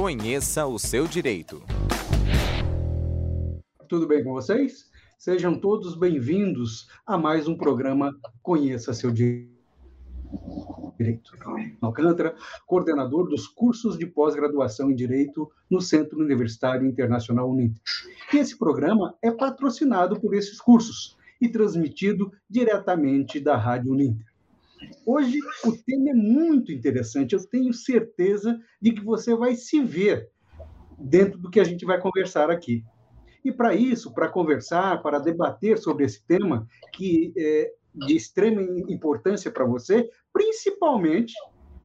Conheça 0.00 0.64
o 0.64 0.78
seu 0.78 1.08
direito. 1.08 1.60
Tudo 3.88 4.06
bem 4.06 4.22
com 4.22 4.32
vocês? 4.32 4.88
Sejam 5.18 5.58
todos 5.58 5.96
bem-vindos 5.96 6.86
a 7.04 7.18
mais 7.18 7.48
um 7.48 7.56
programa 7.56 8.16
Conheça 8.40 8.94
seu 8.94 9.10
direito. 9.10 9.50
Alcântara, 11.80 12.36
coordenador 12.64 13.28
dos 13.28 13.48
cursos 13.48 13.98
de 13.98 14.06
pós-graduação 14.06 14.88
em 14.88 14.94
Direito 14.94 15.50
no 15.68 15.80
Centro 15.80 16.20
Universitário 16.20 16.86
Internacional 16.86 17.50
Uninter. 17.50 17.82
E 18.32 18.36
esse 18.36 18.56
programa 18.56 19.16
é 19.20 19.32
patrocinado 19.32 20.20
por 20.20 20.32
esses 20.32 20.60
cursos 20.60 21.18
e 21.40 21.48
transmitido 21.48 22.30
diretamente 22.48 23.40
da 23.40 23.56
Rádio 23.56 23.90
Uninter. 23.90 24.27
Hoje 25.04 25.38
o 25.64 25.72
tema 25.72 26.10
é 26.10 26.14
muito 26.14 26.72
interessante, 26.72 27.34
eu 27.34 27.48
tenho 27.48 27.72
certeza 27.72 28.58
de 28.80 28.92
que 28.92 29.02
você 29.02 29.34
vai 29.34 29.54
se 29.54 29.82
ver 29.82 30.30
dentro 30.98 31.38
do 31.38 31.50
que 31.50 31.60
a 31.60 31.64
gente 31.64 31.84
vai 31.84 32.00
conversar 32.00 32.50
aqui. 32.50 32.84
E 33.44 33.52
para 33.52 33.74
isso, 33.74 34.12
para 34.12 34.28
conversar, 34.28 35.00
para 35.02 35.18
debater 35.18 35.78
sobre 35.78 36.04
esse 36.04 36.24
tema, 36.26 36.66
que 36.92 37.32
é 37.36 37.72
de 37.94 38.14
extrema 38.14 38.62
importância 38.88 39.50
para 39.50 39.64
você, 39.64 40.08
principalmente 40.32 41.32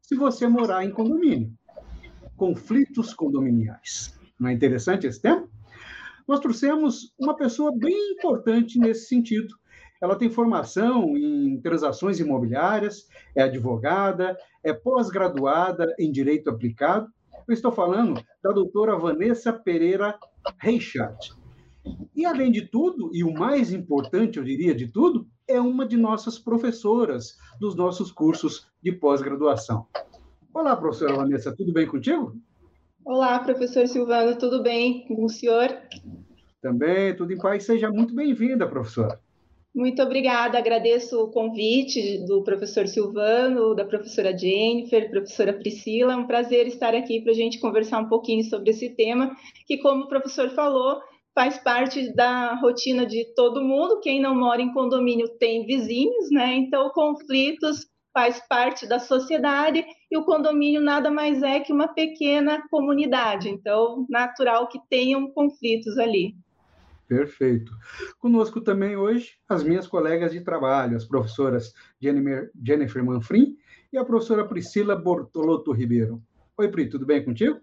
se 0.02 0.16
você 0.16 0.48
morar 0.48 0.84
em 0.86 0.92
condomínio. 0.92 1.52
Conflitos 2.36 3.14
condominiais. 3.14 4.14
Não 4.40 4.50
é 4.50 4.54
interessante 4.54 5.08
esse 5.08 5.22
tema? 5.22 5.48
Nós 6.28 6.40
trouxemos 6.40 7.14
uma 7.20 7.36
pessoa 7.36 7.72
bem 7.76 8.12
importante 8.12 8.80
nesse 8.80 9.08
sentido, 9.08 9.54
ela 10.04 10.18
tem 10.18 10.30
formação 10.30 11.16
em 11.16 11.62
transações 11.62 12.20
imobiliárias, 12.20 13.08
é 13.34 13.44
advogada, 13.44 14.38
é 14.62 14.74
pós-graduada 14.74 15.96
em 15.98 16.12
Direito 16.12 16.50
Aplicado. 16.50 17.08
Eu 17.48 17.54
estou 17.54 17.72
falando 17.72 18.22
da 18.44 18.52
doutora 18.52 18.98
Vanessa 18.98 19.54
Pereira 19.54 20.20
Reichardt. 20.60 21.32
E, 22.14 22.26
além 22.26 22.52
de 22.52 22.68
tudo, 22.68 23.12
e 23.14 23.24
o 23.24 23.34
mais 23.34 23.72
importante, 23.72 24.38
eu 24.38 24.44
diria, 24.44 24.76
de 24.76 24.92
tudo, 24.92 25.26
é 25.48 25.62
uma 25.62 25.86
de 25.86 25.96
nossas 25.96 26.38
professoras 26.38 27.38
dos 27.58 27.74
nossos 27.74 28.12
cursos 28.12 28.68
de 28.84 28.92
pós-graduação. 28.92 29.88
Olá, 30.54 30.76
professora 30.76 31.16
Vanessa, 31.16 31.56
tudo 31.56 31.72
bem 31.72 31.88
contigo? 31.88 32.36
Olá, 33.06 33.40
professor 33.40 33.88
Silvano, 33.88 34.38
tudo 34.38 34.62
bem 34.62 35.08
com 35.08 35.24
o 35.24 35.30
senhor? 35.30 35.70
Também, 36.62 37.16
tudo 37.16 37.32
em 37.32 37.38
paz. 37.38 37.64
Seja 37.64 37.90
muito 37.90 38.14
bem-vinda, 38.14 38.68
professora. 38.68 39.23
Muito 39.76 40.04
obrigada, 40.04 40.60
agradeço 40.60 41.20
o 41.20 41.32
convite 41.32 42.24
do 42.28 42.44
professor 42.44 42.88
Silvano, 42.88 43.74
da 43.74 43.84
professora 43.84 44.38
Jennifer, 44.38 45.10
professora 45.10 45.52
Priscila. 45.52 46.14
É 46.14 46.16
um 46.16 46.28
prazer 46.28 46.68
estar 46.68 46.94
aqui 46.94 47.22
para 47.22 47.32
a 47.32 47.36
gente 47.36 47.60
conversar 47.60 48.00
um 48.00 48.08
pouquinho 48.08 48.44
sobre 48.44 48.70
esse 48.70 48.92
tema, 48.92 49.36
que, 49.66 49.80
como 49.80 50.04
o 50.04 50.08
professor 50.08 50.52
falou, 50.52 51.02
faz 51.34 51.58
parte 51.58 52.14
da 52.14 52.54
rotina 52.54 53.04
de 53.04 53.26
todo 53.34 53.64
mundo. 53.64 54.00
Quem 54.00 54.22
não 54.22 54.36
mora 54.36 54.62
em 54.62 54.72
condomínio 54.72 55.28
tem 55.40 55.66
vizinhos, 55.66 56.30
né? 56.30 56.54
Então, 56.54 56.92
conflitos 56.92 57.88
faz 58.14 58.40
parte 58.48 58.88
da 58.88 59.00
sociedade 59.00 59.84
e 60.12 60.16
o 60.16 60.24
condomínio 60.24 60.82
nada 60.82 61.10
mais 61.10 61.42
é 61.42 61.60
que 61.60 61.74
uma 61.74 61.88
pequena 61.88 62.62
comunidade. 62.70 63.50
Então, 63.50 64.06
natural 64.08 64.68
que 64.68 64.78
tenham 64.88 65.32
conflitos 65.32 65.98
ali. 65.98 66.36
Perfeito. 67.18 67.72
Conosco 68.18 68.60
também 68.60 68.98
hoje 68.98 69.34
as 69.48 69.64
minhas 69.64 69.88
colegas 69.88 70.32
de 70.32 70.42
trabalho, 70.42 70.98
as 70.98 71.06
professoras 71.06 71.74
Jennifer 72.02 73.04
Manfrim 73.04 73.56
e 73.92 73.98
a 73.98 74.04
professora 74.04 74.48
Priscila 74.48 74.96
Bortolotto 74.96 75.72
Ribeiro. 75.72 76.22
Oi, 76.58 76.68
Pri, 76.70 76.90
tudo 76.90 77.06
bem 77.06 77.24
contigo? 77.24 77.62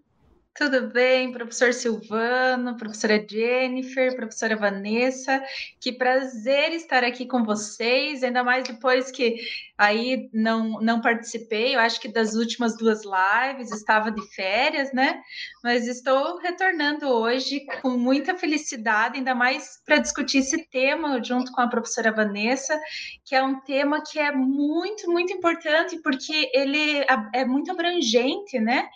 Tudo 0.57 0.89
bem, 0.89 1.33
professor 1.33 1.73
Silvano, 1.73 2.77
professora 2.77 3.25
Jennifer, 3.27 4.15
professora 4.17 4.57
Vanessa. 4.57 5.43
Que 5.81 5.93
prazer 5.93 6.73
estar 6.73 7.05
aqui 7.05 7.25
com 7.25 7.45
vocês, 7.45 8.23
ainda 8.23 8.43
mais 8.43 8.65
depois 8.65 9.11
que 9.11 9.37
aí 9.81 10.29
não, 10.31 10.79
não 10.83 11.01
participei, 11.01 11.75
eu 11.75 11.81
acho 11.81 11.99
que 11.99 12.13
das 12.13 12.35
últimas 12.35 12.77
duas 12.77 13.01
lives, 13.03 13.73
estava 13.73 14.11
de 14.11 14.21
férias, 14.35 14.93
né? 14.93 15.23
Mas 15.65 15.89
estou 15.89 16.37
retornando 16.37 17.09
hoje 17.09 17.65
com 17.81 17.89
muita 17.97 18.37
felicidade, 18.37 19.17
ainda 19.17 19.35
mais 19.35 19.81
para 19.87 19.97
discutir 19.97 20.39
esse 20.39 20.69
tema 20.69 21.25
junto 21.25 21.51
com 21.53 21.63
a 21.63 21.69
professora 21.69 22.13
Vanessa, 22.13 22.79
que 23.25 23.35
é 23.35 23.43
um 23.43 23.59
tema 23.61 24.03
que 24.03 24.19
é 24.19 24.31
muito, 24.31 25.11
muito 25.11 25.33
importante, 25.33 25.99
porque 26.03 26.51
ele 26.53 27.03
é 27.35 27.47
muito 27.47 27.73
abrangente, 27.73 28.61
né? 28.61 28.87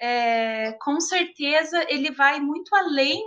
É, 0.00 0.72
com 0.80 1.00
certeza 1.00 1.84
ele 1.88 2.12
vai 2.12 2.38
muito 2.38 2.72
além 2.76 3.20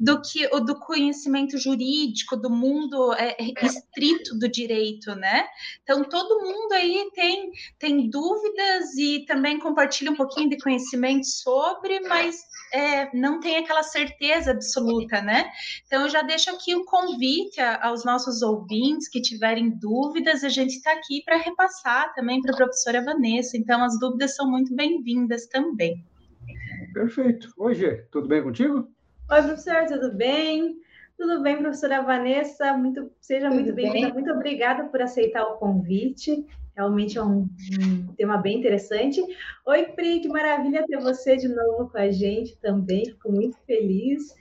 do 0.00 0.22
que 0.22 0.46
o 0.50 0.60
do 0.60 0.80
conhecimento 0.80 1.58
jurídico, 1.58 2.38
do 2.38 2.48
mundo 2.48 3.12
é, 3.12 3.36
estrito 3.62 4.38
do 4.38 4.48
direito, 4.48 5.14
né? 5.14 5.46
Então 5.82 6.02
todo 6.04 6.40
mundo 6.40 6.53
aí 6.72 7.10
tem, 7.14 7.50
tem 7.78 8.10
dúvidas 8.10 8.96
e 8.96 9.24
também 9.26 9.58
compartilha 9.58 10.10
um 10.10 10.16
pouquinho 10.16 10.50
de 10.50 10.58
conhecimento 10.58 11.26
sobre, 11.26 12.00
mas 12.00 12.40
é, 12.72 13.14
não 13.16 13.40
tem 13.40 13.56
aquela 13.56 13.82
certeza 13.82 14.50
absoluta, 14.50 15.22
né? 15.22 15.50
Então 15.86 16.02
eu 16.02 16.08
já 16.08 16.22
deixo 16.22 16.50
aqui 16.50 16.74
um 16.74 16.84
convite 16.84 17.60
a, 17.60 17.86
aos 17.86 18.04
nossos 18.04 18.42
ouvintes 18.42 19.08
que 19.08 19.20
tiverem 19.20 19.70
dúvidas, 19.70 20.42
a 20.42 20.48
gente 20.48 20.76
está 20.76 20.92
aqui 20.92 21.22
para 21.24 21.36
repassar 21.36 22.12
também 22.14 22.40
para 22.40 22.52
a 22.52 22.56
professora 22.56 23.04
Vanessa. 23.04 23.56
Então 23.56 23.82
as 23.82 23.98
dúvidas 23.98 24.34
são 24.34 24.50
muito 24.50 24.74
bem-vindas 24.74 25.46
também. 25.46 26.04
Perfeito. 26.92 27.52
Oi, 27.56 27.74
Gê, 27.74 28.06
tudo 28.10 28.28
bem 28.28 28.42
contigo? 28.42 28.88
Oi, 29.30 29.42
professor, 29.42 29.86
tudo 29.86 30.16
bem? 30.16 30.76
Tudo 31.16 31.42
bem, 31.42 31.58
professora 31.58 32.02
Vanessa? 32.02 32.76
Muito, 32.76 33.10
seja 33.20 33.48
tudo 33.48 33.54
muito 33.54 33.74
bem-vinda. 33.74 34.06
Bem? 34.06 34.14
Muito 34.14 34.30
obrigada 34.32 34.84
por 34.84 35.00
aceitar 35.00 35.44
o 35.44 35.56
convite. 35.56 36.44
Realmente 36.76 37.16
é 37.16 37.22
um, 37.22 37.48
um, 37.80 38.14
tema 38.16 38.36
bem 38.36 38.58
interessante. 38.58 39.22
Oi, 39.64 39.84
Pri, 39.92 40.20
que 40.20 40.28
maravilha 40.28 40.84
ter 40.86 40.98
você 40.98 41.36
de 41.36 41.48
novo 41.48 41.88
com 41.88 41.98
a 41.98 42.10
gente 42.10 42.58
também. 42.58 43.06
Fico 43.06 43.30
muito 43.30 43.56
feliz. 43.64 44.34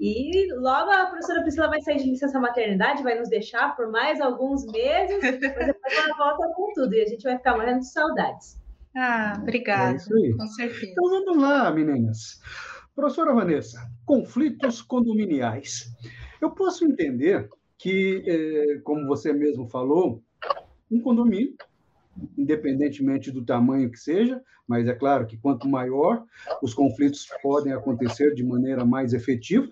E 0.00 0.52
logo 0.54 0.90
a 0.90 1.06
professora 1.06 1.42
Priscila 1.42 1.68
vai 1.68 1.80
sair 1.80 1.98
de 1.98 2.10
licença 2.10 2.38
maternidade, 2.40 3.02
vai 3.02 3.18
nos 3.18 3.30
deixar 3.30 3.74
por 3.76 3.90
mais 3.90 4.20
alguns 4.20 4.66
meses, 4.66 5.22
mas 5.22 5.38
depois 5.40 5.96
ela 5.96 6.16
volta 6.18 6.54
com 6.54 6.72
tudo 6.74 6.92
e 6.92 7.02
a 7.02 7.06
gente 7.06 7.22
vai 7.22 7.36
ficar 7.36 7.56
morrendo 7.56 7.80
de 7.80 7.90
saudades. 7.90 8.60
Ah, 8.94 9.38
obrigada. 9.40 9.92
É 9.92 9.96
isso 9.96 10.14
aí. 10.14 10.36
Com 10.36 10.46
certeza. 10.48 10.92
Então 10.92 11.08
vamos 11.08 11.42
lá, 11.42 11.70
meninas. 11.70 12.40
Professora 12.94 13.34
Vanessa, 13.34 13.78
conflitos 14.04 14.82
condominiais. 14.82 15.86
Eu 16.40 16.50
posso 16.50 16.84
entender 16.84 17.48
que, 17.78 18.22
eh, 18.26 18.80
como 18.84 19.06
você 19.06 19.32
mesmo 19.32 19.68
falou, 19.68 20.22
um 20.90 21.00
condomínio, 21.00 21.54
independentemente 22.36 23.30
do 23.30 23.44
tamanho 23.44 23.90
que 23.90 23.98
seja, 23.98 24.42
mas 24.66 24.88
é 24.88 24.94
claro 24.94 25.26
que 25.26 25.36
quanto 25.36 25.68
maior, 25.68 26.24
os 26.62 26.74
conflitos 26.74 27.26
podem 27.42 27.72
acontecer 27.72 28.34
de 28.34 28.44
maneira 28.44 28.84
mais 28.84 29.12
efetiva. 29.12 29.70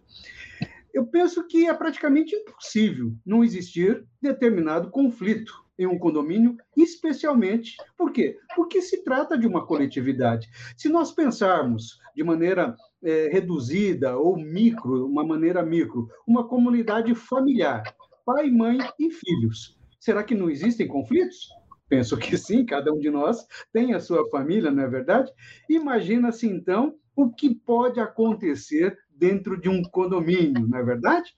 Eu 0.93 1.07
penso 1.07 1.47
que 1.47 1.67
é 1.67 1.75
praticamente 1.75 2.37
impossível 2.37 3.13
não 3.27 3.43
existir 3.43 4.05
determinado 4.23 4.91
conflito 4.91 5.64
em 5.79 5.87
um 5.87 5.99
condomínio, 5.99 6.57
especialmente 6.77 7.77
por 7.97 8.13
quê? 8.13 8.39
Porque 8.55 8.81
se 8.81 9.03
trata 9.03 9.37
de 9.37 9.47
uma 9.47 9.67
coletividade. 9.67 10.49
Se 10.77 10.89
nós 10.89 11.13
pensarmos 11.13 11.99
de 12.15 12.23
maneira 12.23 12.77
é, 13.03 13.29
reduzida 13.29 14.17
ou 14.17 14.37
micro, 14.37 15.07
uma 15.07 15.25
maneira 15.25 15.63
micro, 15.63 16.09
uma 16.27 16.47
comunidade 16.47 17.15
familiar, 17.15 17.83
pai, 18.25 18.51
mãe 18.51 18.79
e 18.99 19.11
filhos, 19.11 19.79
será 19.99 20.23
que 20.23 20.35
não 20.35 20.49
existem 20.49 20.87
conflitos? 20.87 21.49
Penso 21.89 22.17
que 22.17 22.37
sim, 22.39 22.65
cada 22.65 22.93
um 22.93 22.99
de 22.99 23.11
nós 23.11 23.47
tem 23.73 23.95
a 23.95 24.01
sua 24.01 24.29
família, 24.31 24.71
não 24.71 24.83
é 24.83 24.89
verdade? 24.89 25.31
Imagina-se 25.69 26.47
então 26.47 26.95
o 27.15 27.31
que 27.31 27.55
pode 27.55 28.01
acontecer 28.01 28.99
dentro 29.11 29.61
de 29.61 29.69
um 29.69 29.83
condomínio, 29.83 30.67
não 30.67 30.79
é 30.79 30.83
verdade? 30.83 31.37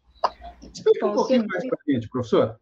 Explica 0.72 1.06
um 1.06 1.14
pouquinho 1.14 1.46
mais 1.46 1.66
para 1.68 1.78
a 1.86 1.92
gente, 1.92 2.08
professor. 2.08 2.58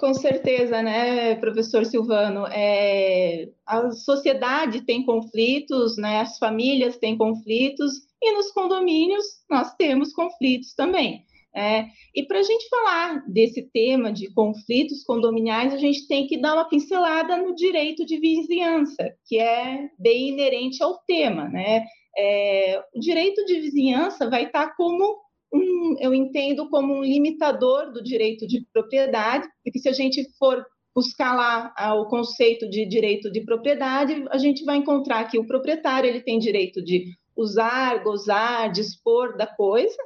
Com 0.00 0.14
certeza, 0.14 0.82
né, 0.82 1.34
professor 1.34 1.84
Silvano? 1.84 2.46
É, 2.46 3.50
a 3.66 3.90
sociedade 3.90 4.80
tem 4.80 5.04
conflitos, 5.04 5.98
né, 5.98 6.20
as 6.20 6.38
famílias 6.38 6.96
têm 6.96 7.18
conflitos, 7.18 8.08
e 8.22 8.32
nos 8.32 8.50
condomínios 8.50 9.26
nós 9.50 9.74
temos 9.74 10.14
conflitos 10.14 10.72
também. 10.72 11.26
É, 11.54 11.84
e 12.14 12.22
para 12.22 12.38
a 12.38 12.42
gente 12.42 12.66
falar 12.70 13.24
desse 13.28 13.60
tema 13.74 14.10
de 14.10 14.32
conflitos 14.32 15.04
condominiais, 15.04 15.74
a 15.74 15.76
gente 15.76 16.08
tem 16.08 16.26
que 16.26 16.40
dar 16.40 16.54
uma 16.54 16.68
pincelada 16.68 17.36
no 17.36 17.54
direito 17.54 18.06
de 18.06 18.18
vizinhança, 18.18 19.14
que 19.26 19.38
é 19.38 19.90
bem 19.98 20.30
inerente 20.30 20.82
ao 20.82 20.96
tema. 21.06 21.46
Né? 21.46 21.84
É, 22.16 22.82
o 22.94 23.00
direito 23.00 23.44
de 23.44 23.60
vizinhança 23.60 24.30
vai 24.30 24.44
estar 24.44 24.74
como 24.76 25.18
um, 25.52 25.96
eu 25.98 26.14
entendo 26.14 26.68
como 26.68 26.94
um 26.94 27.04
limitador 27.04 27.92
do 27.92 28.02
direito 28.02 28.46
de 28.46 28.66
propriedade, 28.72 29.48
porque 29.64 29.78
se 29.78 29.88
a 29.88 29.92
gente 29.92 30.24
for 30.38 30.64
buscar 30.94 31.34
lá 31.34 31.72
ah, 31.76 31.94
o 31.94 32.06
conceito 32.06 32.68
de 32.68 32.86
direito 32.86 33.30
de 33.30 33.40
propriedade, 33.42 34.24
a 34.30 34.38
gente 34.38 34.64
vai 34.64 34.76
encontrar 34.76 35.24
que 35.24 35.38
o 35.38 35.46
proprietário 35.46 36.08
ele 36.08 36.20
tem 36.20 36.38
direito 36.38 36.82
de 36.82 37.06
usar, 37.36 38.02
gozar, 38.02 38.70
dispor 38.70 39.36
da 39.36 39.46
coisa, 39.46 39.96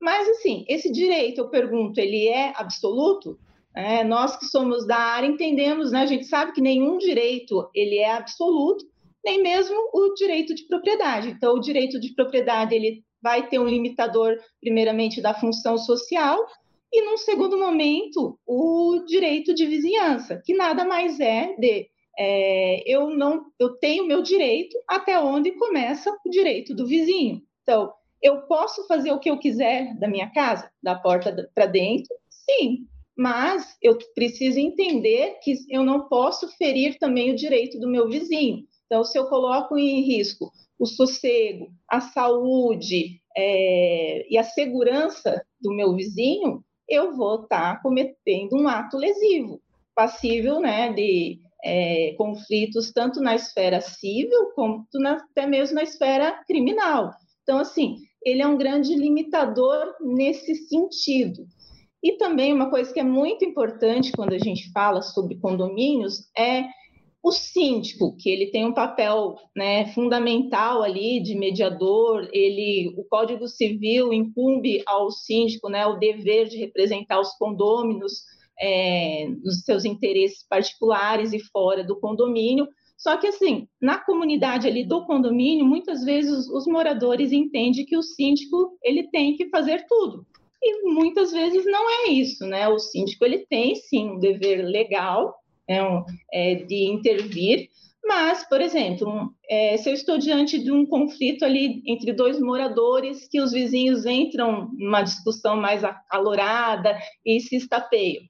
mas 0.00 0.28
assim, 0.28 0.64
esse 0.68 0.92
direito, 0.92 1.40
eu 1.40 1.48
pergunto, 1.48 1.98
ele 1.98 2.28
é 2.28 2.52
absoluto? 2.56 3.38
É, 3.74 4.04
nós 4.04 4.36
que 4.36 4.44
somos 4.44 4.86
da 4.86 4.96
área 4.96 5.26
entendemos, 5.26 5.90
né? 5.90 6.02
A 6.02 6.06
gente 6.06 6.26
sabe 6.26 6.52
que 6.52 6.60
nenhum 6.60 6.98
direito 6.98 7.68
ele 7.74 7.96
é 7.96 8.12
absoluto, 8.12 8.84
nem 9.24 9.42
mesmo 9.42 9.74
o 9.92 10.14
direito 10.14 10.54
de 10.54 10.66
propriedade. 10.66 11.28
Então, 11.28 11.54
o 11.54 11.60
direito 11.60 11.98
de 11.98 12.14
propriedade 12.14 12.74
ele 12.74 13.02
vai 13.24 13.48
ter 13.48 13.58
um 13.58 13.66
limitador, 13.66 14.36
primeiramente, 14.60 15.22
da 15.22 15.32
função 15.32 15.78
social, 15.78 16.38
e, 16.92 17.02
num 17.02 17.16
segundo 17.16 17.58
momento, 17.58 18.38
o 18.46 19.02
direito 19.08 19.54
de 19.54 19.66
vizinhança, 19.66 20.42
que 20.44 20.54
nada 20.54 20.84
mais 20.84 21.18
é 21.18 21.56
de 21.56 21.88
é, 22.16 22.82
eu 22.86 23.10
não 23.10 23.46
eu 23.58 23.70
tenho 23.78 24.06
meu 24.06 24.22
direito 24.22 24.78
até 24.86 25.18
onde 25.18 25.50
começa 25.52 26.16
o 26.24 26.30
direito 26.30 26.72
do 26.72 26.86
vizinho. 26.86 27.42
Então, 27.62 27.92
eu 28.22 28.42
posso 28.42 28.86
fazer 28.86 29.10
o 29.10 29.18
que 29.18 29.30
eu 29.30 29.38
quiser 29.38 29.98
da 29.98 30.06
minha 30.06 30.30
casa, 30.30 30.70
da 30.82 30.94
porta 30.94 31.50
para 31.54 31.66
dentro? 31.66 32.14
Sim, 32.28 32.86
mas 33.16 33.76
eu 33.82 33.98
preciso 34.14 34.58
entender 34.58 35.38
que 35.42 35.56
eu 35.68 35.82
não 35.82 36.08
posso 36.08 36.46
ferir 36.56 36.98
também 36.98 37.32
o 37.32 37.36
direito 37.36 37.80
do 37.80 37.88
meu 37.88 38.08
vizinho. 38.08 38.64
Então, 38.86 39.02
se 39.02 39.18
eu 39.18 39.26
coloco 39.26 39.76
em 39.76 40.02
risco 40.02 40.52
o 40.78 40.86
sossego, 40.86 41.68
a 41.88 42.00
saúde 42.00 43.20
é, 43.36 44.26
e 44.30 44.38
a 44.38 44.42
segurança 44.42 45.44
do 45.60 45.72
meu 45.72 45.94
vizinho, 45.94 46.64
eu 46.88 47.16
vou 47.16 47.42
estar 47.42 47.76
tá 47.76 47.82
cometendo 47.82 48.56
um 48.56 48.68
ato 48.68 48.96
lesivo, 48.96 49.60
passível 49.94 50.60
né, 50.60 50.92
de 50.92 51.40
é, 51.64 52.14
conflitos 52.18 52.92
tanto 52.92 53.20
na 53.20 53.34
esfera 53.34 53.80
civil 53.80 54.52
quanto 54.54 54.98
na, 54.98 55.14
até 55.14 55.46
mesmo 55.46 55.76
na 55.76 55.82
esfera 55.82 56.42
criminal. 56.46 57.12
Então, 57.42 57.58
assim, 57.58 57.98
ele 58.24 58.42
é 58.42 58.46
um 58.46 58.56
grande 58.56 58.94
limitador 58.94 59.94
nesse 60.00 60.54
sentido. 60.66 61.46
E 62.02 62.18
também 62.18 62.52
uma 62.52 62.68
coisa 62.68 62.92
que 62.92 63.00
é 63.00 63.04
muito 63.04 63.44
importante 63.44 64.12
quando 64.12 64.34
a 64.34 64.38
gente 64.38 64.70
fala 64.72 65.00
sobre 65.00 65.38
condomínios 65.38 66.28
é 66.36 66.64
o 67.24 67.32
síndico, 67.32 68.14
que 68.18 68.28
ele 68.28 68.50
tem 68.50 68.66
um 68.66 68.74
papel 68.74 69.36
né, 69.56 69.86
fundamental 69.94 70.82
ali 70.82 71.22
de 71.22 71.34
mediador, 71.34 72.28
ele, 72.34 72.92
o 72.98 73.04
Código 73.04 73.48
Civil 73.48 74.12
incumbe 74.12 74.82
ao 74.84 75.10
síndico 75.10 75.70
né, 75.70 75.86
o 75.86 75.96
dever 75.96 76.48
de 76.48 76.58
representar 76.58 77.18
os 77.18 77.30
condôminos 77.38 78.24
é, 78.60 79.26
nos 79.42 79.62
seus 79.62 79.86
interesses 79.86 80.46
particulares 80.46 81.32
e 81.32 81.38
fora 81.38 81.82
do 81.82 81.98
condomínio. 81.98 82.68
Só 82.94 83.16
que, 83.16 83.26
assim, 83.26 83.66
na 83.80 83.96
comunidade 83.96 84.68
ali 84.68 84.84
do 84.84 85.06
condomínio, 85.06 85.64
muitas 85.64 86.04
vezes 86.04 86.46
os 86.50 86.66
moradores 86.66 87.32
entendem 87.32 87.86
que 87.86 87.96
o 87.96 88.02
síndico 88.02 88.76
ele 88.82 89.04
tem 89.04 89.34
que 89.34 89.48
fazer 89.48 89.86
tudo. 89.88 90.26
E 90.62 90.92
muitas 90.92 91.32
vezes 91.32 91.64
não 91.64 91.88
é 91.88 92.10
isso, 92.10 92.46
né? 92.46 92.68
O 92.68 92.78
síndico 92.78 93.24
ele 93.24 93.46
tem 93.46 93.74
sim 93.76 94.10
um 94.10 94.18
dever 94.18 94.62
legal 94.62 95.34
é 95.68 95.82
um, 95.82 96.04
é, 96.32 96.54
de 96.56 96.84
intervir. 96.84 97.68
Mas, 98.02 98.46
por 98.48 98.60
exemplo, 98.60 99.34
é, 99.48 99.76
se 99.78 99.88
eu 99.88 99.94
estou 99.94 100.18
diante 100.18 100.58
de 100.58 100.70
um 100.70 100.84
conflito 100.84 101.44
ali 101.44 101.82
entre 101.86 102.12
dois 102.12 102.38
moradores, 102.38 103.26
que 103.26 103.40
os 103.40 103.52
vizinhos 103.52 104.04
entram 104.04 104.70
numa 104.76 105.02
discussão 105.02 105.56
mais 105.56 105.82
acalorada 105.82 106.98
e 107.24 107.40
se 107.40 107.56
estapeiam, 107.56 108.22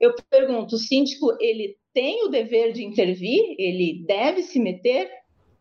eu 0.00 0.14
pergunto: 0.30 0.76
o 0.76 0.78
síndico 0.78 1.36
ele 1.40 1.76
tem 1.92 2.24
o 2.24 2.28
dever 2.28 2.72
de 2.72 2.84
intervir? 2.84 3.54
Ele 3.58 4.04
deve 4.06 4.42
se 4.42 4.58
meter? 4.58 5.10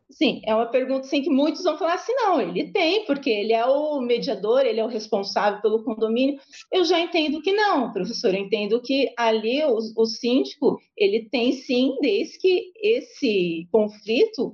Sim, 0.10 0.42
é 0.46 0.56
uma 0.56 0.66
pergunta 0.66 1.02
assim, 1.06 1.22
que 1.22 1.30
muitos 1.30 1.64
vão 1.64 1.78
falar 1.78 1.96
assim, 1.96 2.14
não, 2.14 2.40
ele 2.40 2.72
tem, 2.72 3.06
porque 3.06 3.30
ele 3.30 3.52
é 3.52 3.66
o 3.66 4.00
mediador, 4.00 4.66
ele 4.66 4.80
é 4.80 4.84
o 4.84 4.88
responsável 4.88 5.62
pelo 5.62 5.84
condomínio. 5.84 6.40
Eu 6.72 6.86
já 6.86 6.98
entendo 7.00 7.42
que 7.42 7.52
não, 7.52 7.92
professor, 7.92 8.34
eu 8.34 8.40
entendo 8.40 8.82
que 8.82 9.12
ali 9.18 9.62
o, 9.66 9.78
o 9.98 10.06
síndico, 10.06 10.80
ele 10.96 11.28
tem 11.30 11.52
sim, 11.52 11.98
desde 12.02 12.40
que 12.40 12.72
esse 12.82 13.68
conflito 13.70 14.54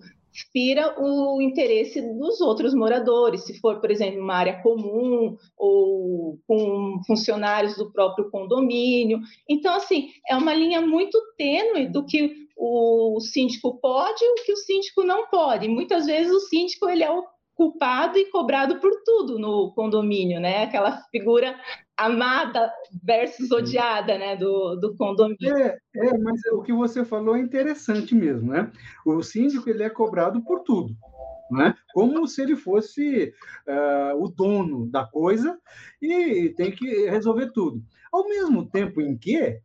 fira 0.51 0.95
o 0.99 1.39
interesse 1.39 2.01
dos 2.01 2.41
outros 2.41 2.73
moradores, 2.73 3.43
se 3.43 3.59
for, 3.59 3.79
por 3.79 3.91
exemplo, 3.91 4.19
uma 4.19 4.33
área 4.33 4.61
comum 4.63 5.37
ou 5.55 6.39
com 6.47 6.99
funcionários 7.05 7.75
do 7.77 7.91
próprio 7.91 8.29
condomínio. 8.31 9.19
Então, 9.47 9.75
assim, 9.75 10.09
é 10.27 10.35
uma 10.35 10.53
linha 10.55 10.81
muito 10.81 11.19
tênue 11.37 11.87
do 11.87 12.03
que 12.05 12.42
o 12.55 13.19
síndico 13.19 13.79
pode 13.79 14.23
e 14.23 14.31
o 14.31 14.35
que 14.35 14.53
o 14.53 14.57
síndico 14.57 15.03
não 15.03 15.27
pode. 15.27 15.67
Muitas 15.67 16.05
vezes 16.05 16.31
o 16.31 16.39
síndico 16.39 16.89
ele 16.89 17.03
é 17.03 17.11
o 17.11 17.23
culpado 17.55 18.17
e 18.17 18.29
cobrado 18.29 18.79
por 18.79 18.91
tudo 19.05 19.37
no 19.37 19.71
condomínio, 19.73 20.39
né? 20.39 20.63
Aquela 20.63 21.03
figura 21.11 21.55
amada 21.95 22.71
versus 23.03 23.51
odiada, 23.51 24.17
né, 24.17 24.35
do, 24.35 24.75
do 24.75 24.95
condomínio. 24.95 25.55
É, 25.55 25.77
é, 25.95 26.17
mas 26.17 26.41
o 26.51 26.61
que 26.61 26.73
você 26.73 27.05
falou 27.05 27.35
é 27.35 27.39
interessante 27.39 28.15
mesmo, 28.15 28.51
né? 28.51 28.71
O 29.05 29.21
síndico 29.21 29.69
ele 29.69 29.83
é 29.83 29.89
cobrado 29.89 30.41
por 30.43 30.61
tudo, 30.61 30.95
né? 31.51 31.75
Como 31.93 32.27
se 32.27 32.41
ele 32.41 32.55
fosse 32.55 33.31
uh, 33.67 34.23
o 34.23 34.27
dono 34.27 34.89
da 34.89 35.05
coisa 35.05 35.57
e 36.01 36.49
tem 36.57 36.71
que 36.71 37.07
resolver 37.09 37.51
tudo. 37.51 37.83
Ao 38.11 38.27
mesmo 38.27 38.67
tempo 38.67 38.99
em 39.01 39.15
que 39.15 39.59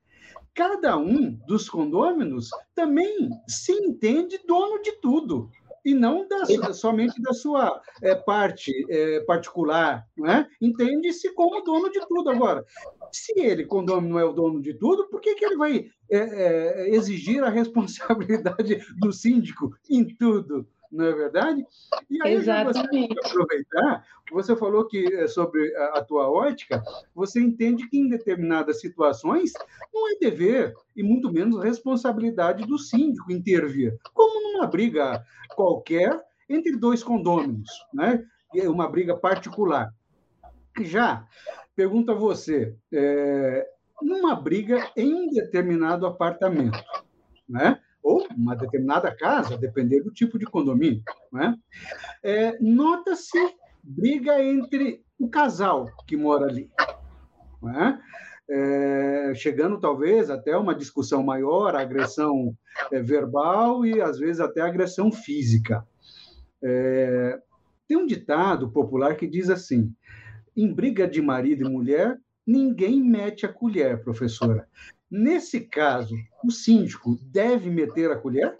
cada 0.59 0.99
um 0.99 1.39
dos 1.47 1.71
condôminos 1.71 2.51
também 2.75 3.31
se 3.47 3.71
entende 3.71 4.41
dono 4.45 4.83
de 4.83 4.91
tudo 5.01 5.49
e 5.85 5.95
não 5.95 6.27
da, 6.27 6.73
somente 6.75 7.23
da 7.23 7.33
sua 7.33 7.81
é, 8.03 8.17
parte 8.17 8.73
é, 8.91 9.21
particular, 9.21 10.05
é? 10.27 10.45
entende-se 10.61 11.33
como 11.33 11.63
dono 11.63 11.89
de 11.93 12.01
tudo. 12.09 12.31
Agora, 12.31 12.65
se 13.13 13.39
ele, 13.39 13.67
condômino, 13.67 14.15
não 14.15 14.19
é 14.19 14.25
o 14.25 14.33
dono 14.33 14.61
de 14.61 14.75
tudo, 14.75 15.09
por 15.09 15.21
que, 15.21 15.37
que 15.37 15.45
ele 15.45 15.57
vai 15.57 15.87
é, 16.11 16.93
exigir 16.93 17.45
a 17.45 17.51
responsabilidade 17.51 18.83
do 18.99 19.13
síndico 19.13 19.71
em 19.89 20.05
tudo? 20.05 20.67
Não 20.91 21.05
é 21.05 21.13
verdade? 21.13 21.67
E 22.11 22.23
aí 22.23 22.35
Exatamente. 22.35 23.15
eu 23.17 23.23
aproveitar, 23.27 24.05
você 24.31 24.57
falou 24.57 24.87
que 24.87 25.07
eh, 25.15 25.27
sobre 25.27 25.75
a, 25.77 25.99
a 25.99 26.05
tua 26.05 26.31
ótica, 26.31 26.83
você 27.15 27.41
entende 27.41 27.89
que 27.89 27.99
em 27.99 28.09
determinadas 28.09 28.81
situações 28.81 29.53
não 29.93 30.11
é 30.11 30.17
dever 30.19 30.75
e 30.97 31.03
muito 31.03 31.33
menos 31.33 31.63
responsabilidade 31.63 32.65
do 32.67 32.79
síndico 32.79 33.33
intervir, 33.33 33.97
como 34.15 34.53
numa 34.53 34.67
briga 34.67 35.25
qualquer 35.55 36.19
entre 36.49 36.77
dois 36.77 37.03
condôminos, 37.03 37.71
né? 37.93 38.25
Uma 38.67 38.89
briga 38.89 39.15
particular. 39.15 39.93
Já 40.81 41.27
pergunto 41.77 42.11
a 42.11 42.15
você, 42.15 42.75
é, 42.93 43.69
numa 44.01 44.35
briga 44.35 44.91
em 44.97 45.15
um 45.15 45.31
determinado 45.31 46.07
apartamento, 46.07 46.79
né? 47.49 47.81
Ou 48.03 48.27
uma 48.37 48.55
determinada 48.55 49.15
casa, 49.15 49.59
depender 49.59 50.03
do 50.03 50.11
tipo 50.11 50.39
de 50.39 50.47
condomínio. 50.47 51.03
Né? 51.33 51.57
É, 52.23 52.59
Nota-se 52.61 53.39
briga 53.83 54.43
entre 54.43 55.03
o 55.19 55.29
casal 55.29 55.87
que 56.07 56.17
mora 56.17 56.47
ali. 56.47 56.71
Né? 57.63 58.01
É, 58.51 59.33
chegando 59.35 59.79
talvez 59.79 60.31
até 60.31 60.57
uma 60.57 60.75
discussão 60.75 61.23
maior, 61.23 61.75
agressão 61.77 62.57
é, 62.91 63.03
verbal 63.03 63.85
e 63.85 64.01
às 64.01 64.19
vezes 64.19 64.41
até 64.41 64.61
agressão 64.61 65.13
física. 65.13 65.87
É, 66.63 67.39
tem 67.87 67.97
um 67.97 68.07
ditado 68.07 68.71
popular 68.71 69.17
que 69.17 69.27
diz 69.27 69.51
assim: 69.51 69.93
em 70.57 70.73
briga 70.73 71.07
de 71.07 71.21
marido 71.21 71.67
e 71.67 71.71
mulher, 71.71 72.19
ninguém 72.47 73.03
mete 73.03 73.45
a 73.45 73.53
colher, 73.53 74.03
professora. 74.03 74.67
Nesse 75.11 75.61
caso, 75.61 76.15
o 76.45 76.51
síndico 76.51 77.19
deve 77.33 77.71
meter 77.71 78.11
a 78.11 78.17
colher? 78.17 78.57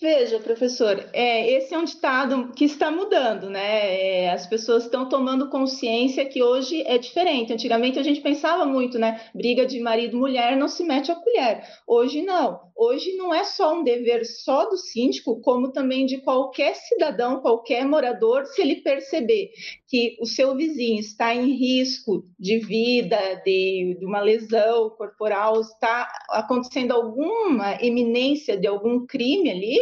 Veja, 0.00 0.38
professor, 0.38 1.04
é, 1.12 1.50
esse 1.52 1.74
é 1.74 1.78
um 1.78 1.84
ditado 1.84 2.52
que 2.56 2.64
está 2.64 2.90
mudando, 2.90 3.50
né? 3.50 4.24
É, 4.24 4.30
as 4.32 4.46
pessoas 4.46 4.84
estão 4.84 5.08
tomando 5.08 5.50
consciência 5.50 6.24
que 6.24 6.42
hoje 6.42 6.82
é 6.86 6.98
diferente. 6.98 7.52
Antigamente 7.52 7.98
a 7.98 8.02
gente 8.02 8.20
pensava 8.20 8.64
muito, 8.64 8.98
né? 8.98 9.20
Briga 9.34 9.66
de 9.66 9.78
marido 9.80 10.16
mulher 10.16 10.56
não 10.56 10.68
se 10.68 10.82
mete 10.84 11.12
a 11.12 11.14
colher. 11.14 11.62
Hoje 11.86 12.22
não. 12.22 12.60
Hoje 12.76 13.14
não 13.16 13.32
é 13.32 13.44
só 13.44 13.78
um 13.78 13.84
dever 13.84 14.24
só 14.24 14.68
do 14.68 14.76
síndico, 14.76 15.40
como 15.40 15.72
também 15.72 16.06
de 16.06 16.18
qualquer 16.18 16.74
cidadão, 16.74 17.40
qualquer 17.40 17.84
morador, 17.86 18.46
se 18.46 18.62
ele 18.62 18.76
perceber 18.76 19.50
que 19.86 20.16
o 20.20 20.26
seu 20.26 20.56
vizinho 20.56 20.98
está 20.98 21.34
em 21.34 21.52
risco 21.52 22.24
de 22.38 22.58
vida, 22.58 23.18
de, 23.44 23.96
de 23.98 24.06
uma 24.06 24.20
lesão 24.20 24.90
corporal, 24.90 25.60
está 25.60 26.10
acontecendo 26.30 26.92
alguma 26.92 27.80
iminência 27.82 28.56
de 28.56 28.66
algum 28.66 29.06
crime 29.06 29.50
ali, 29.50 29.78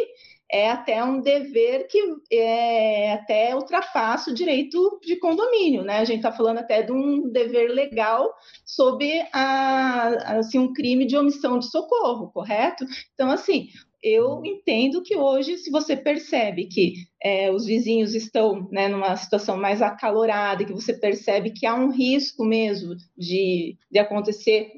é 0.53 0.71
até 0.71 1.03
um 1.03 1.21
dever 1.21 1.87
que 1.89 1.99
é, 2.33 3.13
até 3.13 3.55
ultrapassa 3.55 4.31
o 4.31 4.35
direito 4.35 5.01
de 5.03 5.17
condomínio, 5.17 5.83
né? 5.83 5.99
A 5.99 6.05
gente 6.05 6.19
está 6.19 6.33
falando 6.33 6.59
até 6.59 6.83
de 6.83 6.93
um 6.93 7.31
dever 7.31 7.71
legal 7.71 8.35
sob 8.65 9.09
a, 9.33 10.39
assim, 10.39 10.59
um 10.59 10.73
crime 10.73 11.07
de 11.07 11.17
omissão 11.17 11.59
de 11.59 11.71
socorro, 11.71 12.31
correto? 12.33 12.85
Então, 13.15 13.31
assim, 13.31 13.69
eu 14.03 14.43
entendo 14.45 15.03
que 15.03 15.17
hoje, 15.17 15.59
se 15.59 15.71
você 15.71 15.97
percebe 15.97 16.67
que 16.67 16.95
é, 17.23 17.51
os 17.51 17.67
vizinhos 17.67 18.15
estão 18.15 18.67
né, 18.71 18.89
numa 18.89 19.15
situação 19.17 19.57
mais 19.57 19.83
acalorada, 19.83 20.65
que 20.65 20.73
você 20.73 20.95
percebe 20.95 21.51
que 21.51 21.67
há 21.67 21.75
um 21.75 21.91
risco 21.91 22.45
mesmo 22.45 22.95
de, 23.17 23.77
de 23.91 23.99
acontecer 23.99 24.73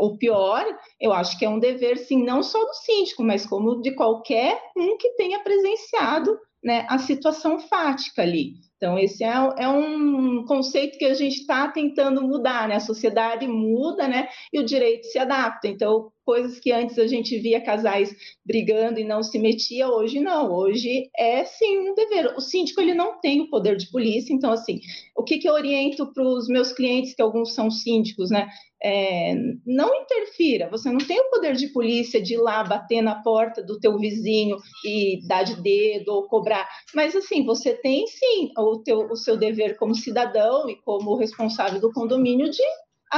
o 0.00 0.16
pior, 0.18 0.64
eu 1.00 1.12
acho 1.12 1.38
que 1.38 1.44
é 1.44 1.48
um 1.48 1.58
dever, 1.58 1.98
sim, 1.98 2.24
não 2.24 2.42
só 2.42 2.58
do 2.58 2.74
síndico, 2.74 3.22
mas 3.22 3.46
como 3.46 3.80
de 3.80 3.94
qualquer 3.94 4.60
um 4.76 4.96
que 4.96 5.10
tenha 5.10 5.40
presenciado 5.40 6.38
né, 6.62 6.86
a 6.88 6.98
situação 6.98 7.60
fática 7.60 8.22
ali. 8.22 8.54
Então, 8.76 8.98
esse 8.98 9.24
é, 9.24 9.32
é 9.58 9.68
um 9.68 10.44
conceito 10.44 10.98
que 10.98 11.04
a 11.04 11.14
gente 11.14 11.40
está 11.40 11.68
tentando 11.68 12.22
mudar, 12.22 12.68
né? 12.68 12.76
A 12.76 12.80
sociedade 12.80 13.46
muda, 13.46 14.06
né? 14.06 14.28
E 14.52 14.58
o 14.58 14.64
direito 14.64 15.06
se 15.06 15.18
adapta. 15.18 15.66
Então, 15.66 16.12
coisas 16.26 16.58
que 16.58 16.72
antes 16.72 16.98
a 16.98 17.06
gente 17.06 17.38
via 17.38 17.60
casais 17.60 18.12
brigando 18.44 18.98
e 18.98 19.04
não 19.04 19.22
se 19.22 19.38
metia, 19.38 19.88
hoje 19.88 20.18
não. 20.18 20.52
Hoje 20.52 21.08
é 21.16 21.44
sim 21.44 21.78
um 21.78 21.94
dever. 21.94 22.34
O 22.36 22.40
síndico 22.40 22.80
ele 22.80 22.92
não 22.92 23.20
tem 23.20 23.40
o 23.40 23.48
poder 23.48 23.76
de 23.76 23.88
polícia, 23.90 24.34
então 24.34 24.50
assim, 24.50 24.80
o 25.16 25.22
que, 25.22 25.38
que 25.38 25.48
eu 25.48 25.54
oriento 25.54 26.12
para 26.12 26.24
os 26.24 26.48
meus 26.48 26.72
clientes, 26.72 27.14
que 27.14 27.22
alguns 27.22 27.54
são 27.54 27.70
síndicos, 27.70 28.28
né? 28.28 28.48
É, 28.82 29.34
não 29.64 29.94
interfira, 30.02 30.68
você 30.68 30.90
não 30.90 30.98
tem 30.98 31.18
o 31.18 31.30
poder 31.30 31.54
de 31.54 31.68
polícia 31.68 32.20
de 32.20 32.34
ir 32.34 32.38
lá 32.38 32.62
bater 32.62 33.00
na 33.00 33.22
porta 33.22 33.62
do 33.62 33.80
teu 33.80 33.98
vizinho 33.98 34.58
e 34.84 35.18
dar 35.26 35.44
de 35.44 35.60
dedo 35.62 36.10
ou 36.10 36.28
cobrar, 36.28 36.68
mas 36.94 37.16
assim, 37.16 37.42
você 37.42 37.72
tem 37.72 38.06
sim 38.06 38.50
o, 38.56 38.82
teu, 38.82 39.10
o 39.10 39.16
seu 39.16 39.34
dever 39.34 39.78
como 39.78 39.94
cidadão 39.94 40.68
e 40.68 40.76
como 40.76 41.16
responsável 41.16 41.80
do 41.80 41.90
condomínio 41.90 42.50
de 42.50 42.62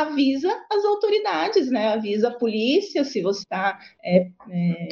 avisa 0.02 0.50
as 0.70 0.84
autoridades, 0.84 1.70
né? 1.70 1.88
Avisa 1.88 2.28
a 2.28 2.34
polícia 2.34 3.04
se 3.04 3.20
você 3.20 3.40
está 3.40 3.78
é, 4.04 4.30
é, 4.50 4.88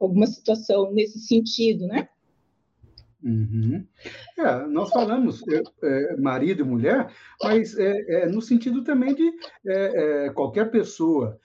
alguma 0.00 0.26
situação 0.26 0.92
nesse 0.92 1.18
sentido, 1.20 1.86
né? 1.86 2.08
Uhum. 3.24 3.82
É, 4.38 4.66
nós 4.66 4.90
falamos 4.90 5.42
é, 5.48 5.62
é, 5.82 6.16
marido 6.18 6.60
e 6.60 6.64
mulher, 6.64 7.10
mas 7.42 7.74
é, 7.78 8.24
é 8.24 8.26
no 8.26 8.42
sentido 8.42 8.84
também 8.84 9.14
de 9.14 9.32
é, 9.66 10.30
qualquer 10.34 10.70
pessoa 10.70 11.38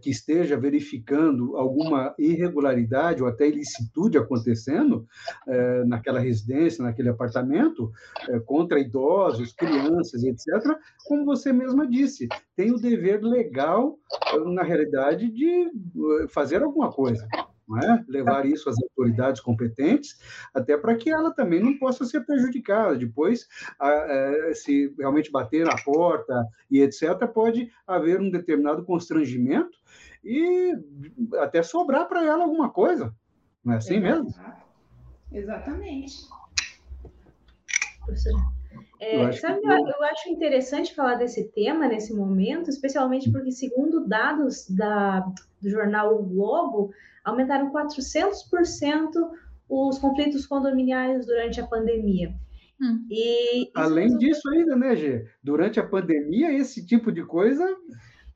que 0.00 0.08
esteja 0.08 0.56
verificando 0.56 1.54
alguma 1.58 2.14
irregularidade 2.18 3.22
ou 3.22 3.28
até 3.28 3.46
ilicitude 3.46 4.16
acontecendo 4.16 5.06
naquela 5.86 6.18
residência, 6.18 6.82
naquele 6.82 7.10
apartamento, 7.10 7.92
contra 8.46 8.80
idosos, 8.80 9.52
crianças, 9.52 10.24
etc., 10.24 10.78
como 11.04 11.26
você 11.26 11.52
mesma 11.52 11.86
disse, 11.86 12.26
tem 12.56 12.72
o 12.72 12.80
dever 12.80 13.22
legal, 13.22 13.98
na 14.46 14.62
realidade, 14.62 15.30
de 15.30 15.70
fazer 16.30 16.62
alguma 16.62 16.90
coisa 16.90 17.28
é? 17.82 18.04
levar 18.08 18.46
isso 18.46 18.68
às 18.68 18.76
autoridades 18.82 19.40
competentes, 19.40 20.18
até 20.52 20.76
para 20.76 20.94
que 20.96 21.10
ela 21.10 21.32
também 21.32 21.60
não 21.60 21.78
possa 21.78 22.04
ser 22.04 22.20
prejudicada. 22.20 22.96
Depois, 22.96 23.48
é, 23.80 24.52
se 24.54 24.94
realmente 24.98 25.30
bater 25.30 25.64
na 25.64 25.76
porta 25.82 26.46
e 26.70 26.80
etc., 26.80 27.26
pode 27.32 27.70
haver 27.86 28.20
um 28.20 28.30
determinado 28.30 28.84
constrangimento 28.84 29.78
e 30.22 30.74
até 31.38 31.62
sobrar 31.62 32.06
para 32.08 32.24
ela 32.24 32.44
alguma 32.44 32.70
coisa. 32.70 33.14
Não 33.64 33.74
é 33.74 33.76
assim 33.78 33.98
mesmo? 33.98 34.28
Exatamente. 35.32 36.28
É, 39.00 39.16
eu, 39.16 39.26
acho 39.26 39.40
sabe, 39.40 39.60
que... 39.60 39.68
eu 39.68 40.04
acho 40.04 40.28
interessante 40.30 40.94
falar 40.94 41.16
desse 41.16 41.50
tema 41.52 41.88
nesse 41.88 42.14
momento, 42.14 42.70
especialmente 42.70 43.30
porque, 43.30 43.50
segundo 43.50 44.06
dados 44.06 44.68
da, 44.68 45.20
do 45.60 45.70
jornal 45.70 46.14
o 46.14 46.22
Globo, 46.22 46.90
aumentaram 47.24 47.72
400% 47.72 49.10
os 49.68 49.98
conflitos 49.98 50.46
condominiais 50.46 51.26
durante 51.26 51.60
a 51.60 51.66
pandemia. 51.66 52.34
Hum. 52.80 53.06
E 53.10 53.70
Além 53.74 54.16
disso 54.18 54.48
ainda, 54.50 54.76
né, 54.76 54.94
Gê? 54.94 55.26
Durante 55.42 55.80
a 55.80 55.86
pandemia, 55.86 56.52
esse 56.52 56.84
tipo 56.84 57.10
de 57.10 57.24
coisa... 57.24 57.66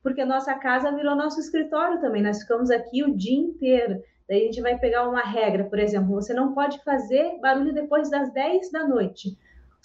Porque 0.02 0.20
a 0.20 0.26
nossa 0.26 0.54
casa 0.54 0.94
virou 0.94 1.16
nosso 1.16 1.40
escritório 1.40 2.00
também, 2.00 2.22
nós 2.22 2.40
ficamos 2.40 2.70
aqui 2.70 3.02
o 3.02 3.14
dia 3.16 3.36
inteiro. 3.36 4.00
Daí 4.28 4.42
a 4.42 4.44
gente 4.44 4.60
vai 4.60 4.78
pegar 4.78 5.08
uma 5.08 5.22
regra, 5.22 5.64
por 5.64 5.78
exemplo, 5.78 6.14
você 6.14 6.32
não 6.32 6.54
pode 6.54 6.82
fazer 6.84 7.38
barulho 7.40 7.74
depois 7.74 8.10
das 8.10 8.32
10 8.32 8.70
da 8.70 8.86
noite. 8.86 9.36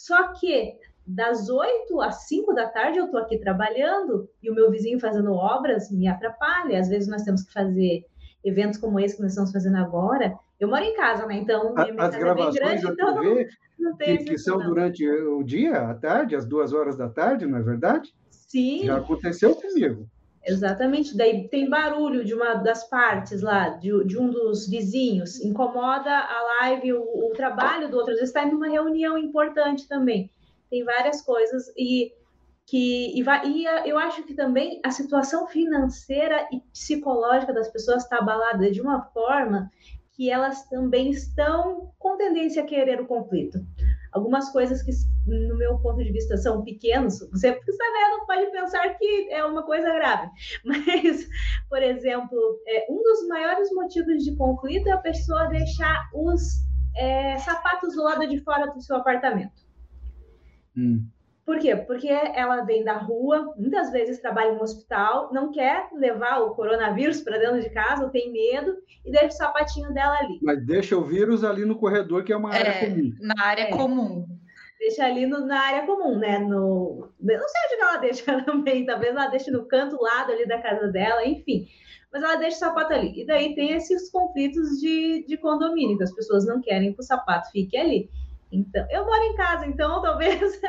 Só 0.05 0.33
que 0.33 0.73
das 1.07 1.49
8 1.49 2.01
às 2.01 2.27
5 2.27 2.53
da 2.53 2.67
tarde 2.67 2.97
eu 2.97 3.05
estou 3.05 3.21
aqui 3.21 3.37
trabalhando 3.37 4.29
e 4.41 4.49
o 4.49 4.53
meu 4.53 4.69
vizinho 4.69 4.99
fazendo 4.99 5.31
obras 5.31 5.89
me 5.89 6.09
atrapalha. 6.09 6.77
Às 6.77 6.89
vezes 6.89 7.07
nós 7.07 7.23
temos 7.23 7.43
que 7.43 7.53
fazer 7.53 8.05
eventos 8.43 8.77
como 8.77 8.99
esse 8.99 9.15
que 9.15 9.21
nós 9.21 9.31
estamos 9.31 9.53
fazendo 9.53 9.77
agora, 9.77 10.37
eu 10.59 10.67
moro 10.67 10.83
em 10.83 10.93
casa, 10.93 11.25
né? 11.25 11.35
Então, 11.35 11.73
a, 11.77 11.83
as 12.05 12.15
gravações 12.17 12.55
é 12.57 12.59
grande, 12.59 12.87
então 12.87 13.21
TV, 13.21 13.47
não, 13.79 13.95
tem 13.95 14.17
que, 14.17 14.25
que 14.25 14.37
são 14.37 14.57
não. 14.57 14.65
durante 14.65 15.09
o 15.09 15.41
dia, 15.41 15.89
à 15.89 15.93
tarde, 15.93 16.35
às 16.35 16.45
duas 16.45 16.73
horas 16.73 16.97
da 16.97 17.07
tarde, 17.07 17.45
não 17.45 17.59
é 17.59 17.61
verdade? 17.61 18.13
Sim. 18.29 18.83
Já 18.83 18.97
aconteceu 18.97 19.55
comigo. 19.55 20.05
Exatamente. 20.45 21.15
Daí 21.15 21.47
tem 21.47 21.69
barulho 21.69 22.23
de 22.23 22.33
uma 22.33 22.55
das 22.55 22.83
partes 22.89 23.41
lá, 23.41 23.69
de, 23.69 24.03
de 24.05 24.17
um 24.17 24.29
dos 24.29 24.67
vizinhos, 24.67 25.39
incomoda 25.39 26.11
a 26.11 26.41
live, 26.61 26.93
o, 26.93 27.01
o 27.01 27.33
trabalho 27.33 27.89
do 27.89 27.97
outro. 27.97 28.11
Às 28.11 28.19
vezes 28.19 28.29
está 28.29 28.45
em 28.45 28.53
uma 28.53 28.67
reunião 28.67 29.17
importante 29.17 29.87
também. 29.87 30.29
Tem 30.69 30.83
várias 30.83 31.21
coisas 31.21 31.71
e 31.77 32.11
que 32.65 33.17
e, 33.17 33.21
vai, 33.23 33.45
e 33.47 33.65
eu 33.85 33.97
acho 33.97 34.23
que 34.23 34.33
também 34.33 34.79
a 34.83 34.91
situação 34.91 35.47
financeira 35.47 36.47
e 36.51 36.61
psicológica 36.71 37.53
das 37.53 37.69
pessoas 37.69 38.03
está 38.03 38.17
abalada 38.17 38.71
de 38.71 38.81
uma 38.81 39.01
forma 39.01 39.69
que 40.13 40.29
elas 40.29 40.67
também 40.69 41.09
estão 41.09 41.91
com 41.97 42.17
tendência 42.17 42.63
a 42.63 42.65
querer 42.65 43.01
o 43.01 43.07
conflito. 43.07 43.59
Algumas 44.13 44.49
coisas 44.51 44.81
que, 44.83 44.91
no 45.25 45.57
meu 45.57 45.77
ponto 45.79 46.03
de 46.03 46.11
vista, 46.11 46.37
são 46.37 46.63
pequenos, 46.63 47.19
você 47.31 47.49
está 47.49 47.83
vendo, 47.85 48.25
pode 48.25 48.51
pensar 48.51 48.97
que 48.97 49.31
é 49.31 49.43
uma 49.43 49.63
coisa 49.63 49.91
grave, 49.93 50.29
mas, 50.63 51.27
por 51.69 51.81
exemplo, 51.81 52.37
é, 52.67 52.85
um 52.89 53.01
dos 53.01 53.27
maiores 53.27 53.71
motivos 53.73 54.23
de 54.23 54.35
conflito 54.35 54.87
é 54.87 54.91
a 54.91 54.97
pessoa 54.97 55.47
deixar 55.47 56.09
os 56.13 56.63
é, 56.95 57.37
sapatos 57.37 57.95
do 57.95 58.03
lado 58.03 58.27
de 58.27 58.39
fora 58.41 58.71
do 58.71 58.81
seu 58.81 58.97
apartamento. 58.97 59.63
Hum. 60.77 61.07
Por 61.45 61.59
quê? 61.59 61.75
Porque 61.75 62.07
ela 62.07 62.61
vem 62.61 62.85
da 62.85 62.97
rua, 62.97 63.53
muitas 63.57 63.91
vezes 63.91 64.21
trabalha 64.21 64.51
em 64.51 64.55
um 64.55 64.61
hospital, 64.61 65.29
não 65.33 65.51
quer 65.51 65.89
levar 65.93 66.39
o 66.39 66.55
coronavírus 66.55 67.19
para 67.19 67.37
dentro 67.37 67.61
de 67.61 67.69
casa, 67.69 68.05
ou 68.05 68.09
tem 68.09 68.31
medo, 68.31 68.77
e 69.05 69.11
deixa 69.11 69.27
o 69.27 69.31
sapatinho 69.31 69.93
dela 69.93 70.17
ali. 70.19 70.39
Mas 70.41 70.65
deixa 70.65 70.97
o 70.97 71.03
vírus 71.03 71.43
ali 71.43 71.65
no 71.65 71.77
corredor, 71.77 72.23
que 72.23 72.31
é 72.31 72.37
uma 72.37 72.53
área 72.53 72.69
é, 72.69 72.89
comum. 72.89 73.11
Na 73.19 73.45
área 73.45 73.61
é. 73.63 73.71
comum. 73.71 74.25
Deixa 74.79 75.05
ali 75.05 75.25
no, 75.25 75.45
na 75.45 75.59
área 75.59 75.85
comum, 75.85 76.17
né? 76.17 76.39
No, 76.39 77.09
não 77.19 77.47
sei 77.47 77.61
onde 77.65 77.81
ela 77.81 77.97
deixa 77.97 78.41
também, 78.43 78.85
talvez 78.85 79.11
ela 79.11 79.27
deixe 79.27 79.51
no 79.51 79.65
canto 79.65 80.01
lado 80.01 80.31
ali 80.31 80.47
da 80.47 80.61
casa 80.61 80.87
dela, 80.87 81.25
enfim. 81.25 81.67
Mas 82.11 82.23
ela 82.23 82.35
deixa 82.35 82.57
o 82.57 82.59
sapato 82.59 82.93
ali. 82.93 83.21
E 83.21 83.25
daí 83.25 83.53
tem 83.53 83.73
esses 83.73 84.09
conflitos 84.09 84.79
de, 84.79 85.25
de 85.27 85.35
condomínio, 85.35 85.97
que 85.97 86.03
as 86.03 86.13
pessoas 86.13 86.45
não 86.45 86.61
querem 86.61 86.93
que 86.93 86.99
o 87.01 87.03
sapato 87.03 87.51
fique 87.51 87.75
ali. 87.75 88.09
Então, 88.53 88.85
eu 88.91 89.03
moro 89.03 89.23
em 89.23 89.35
casa, 89.35 89.65
então 89.65 89.99
talvez 90.03 90.61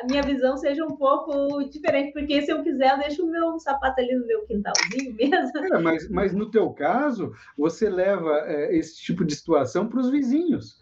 a 0.00 0.06
minha 0.06 0.22
visão 0.22 0.56
seja 0.56 0.84
um 0.84 0.96
pouco 0.96 1.62
diferente, 1.64 2.12
porque 2.12 2.40
se 2.42 2.52
eu 2.52 2.62
quiser, 2.62 2.92
eu 2.92 2.98
deixo 2.98 3.26
o 3.26 3.30
meu 3.30 3.58
sapato 3.58 4.00
ali 4.00 4.14
no 4.14 4.26
meu 4.26 4.46
quintalzinho 4.46 5.14
mesmo. 5.18 5.58
É, 5.58 5.78
mas, 5.80 6.08
mas 6.08 6.32
no 6.32 6.50
teu 6.50 6.70
caso, 6.70 7.32
você 7.58 7.90
leva 7.90 8.42
é, 8.46 8.76
esse 8.76 8.96
tipo 9.02 9.24
de 9.24 9.34
situação 9.34 9.88
para 9.88 10.00
os 10.00 10.08
vizinhos. 10.08 10.80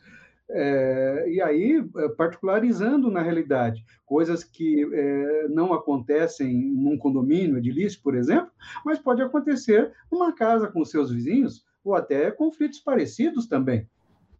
É, 0.52 1.26
e 1.28 1.40
aí, 1.40 1.82
é, 1.96 2.08
particularizando 2.10 3.10
na 3.10 3.22
realidade, 3.22 3.84
coisas 4.04 4.42
que 4.42 4.86
é, 4.92 5.48
não 5.48 5.72
acontecem 5.72 6.52
num 6.74 6.98
condomínio 6.98 7.56
edilício, 7.56 8.00
por 8.02 8.16
exemplo, 8.16 8.50
mas 8.84 8.98
pode 8.98 9.22
acontecer 9.22 9.92
numa 10.10 10.34
casa 10.34 10.66
com 10.66 10.84
seus 10.84 11.10
vizinhos, 11.10 11.64
ou 11.84 11.94
até 11.94 12.30
conflitos 12.30 12.80
parecidos 12.80 13.46
também. 13.46 13.88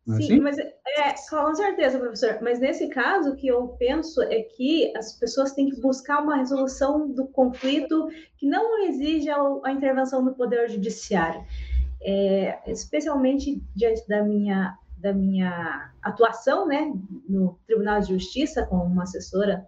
É 0.08 0.12
Sim, 0.12 0.24
assim? 0.24 0.40
mas 0.40 0.58
é, 0.58 1.14
com 1.28 1.54
certeza, 1.54 1.98
professor. 1.98 2.38
Mas 2.40 2.58
nesse 2.58 2.88
caso, 2.88 3.30
o 3.30 3.36
que 3.36 3.46
eu 3.46 3.68
penso 3.78 4.22
é 4.22 4.42
que 4.42 4.92
as 4.96 5.12
pessoas 5.18 5.52
têm 5.52 5.68
que 5.68 5.80
buscar 5.80 6.22
uma 6.22 6.36
resolução 6.36 7.10
do 7.10 7.26
conflito 7.26 8.08
que 8.36 8.46
não 8.46 8.84
exija 8.84 9.36
a 9.64 9.72
intervenção 9.72 10.24
do 10.24 10.34
Poder 10.34 10.68
Judiciário. 10.68 11.44
É, 12.02 12.58
especialmente 12.66 13.62
diante 13.76 14.08
da 14.08 14.22
minha, 14.22 14.74
da 14.96 15.12
minha 15.12 15.92
atuação 16.02 16.66
né, 16.66 16.90
no 17.28 17.58
Tribunal 17.66 18.00
de 18.00 18.08
Justiça, 18.08 18.64
como 18.64 18.84
uma 18.84 19.02
assessora 19.02 19.66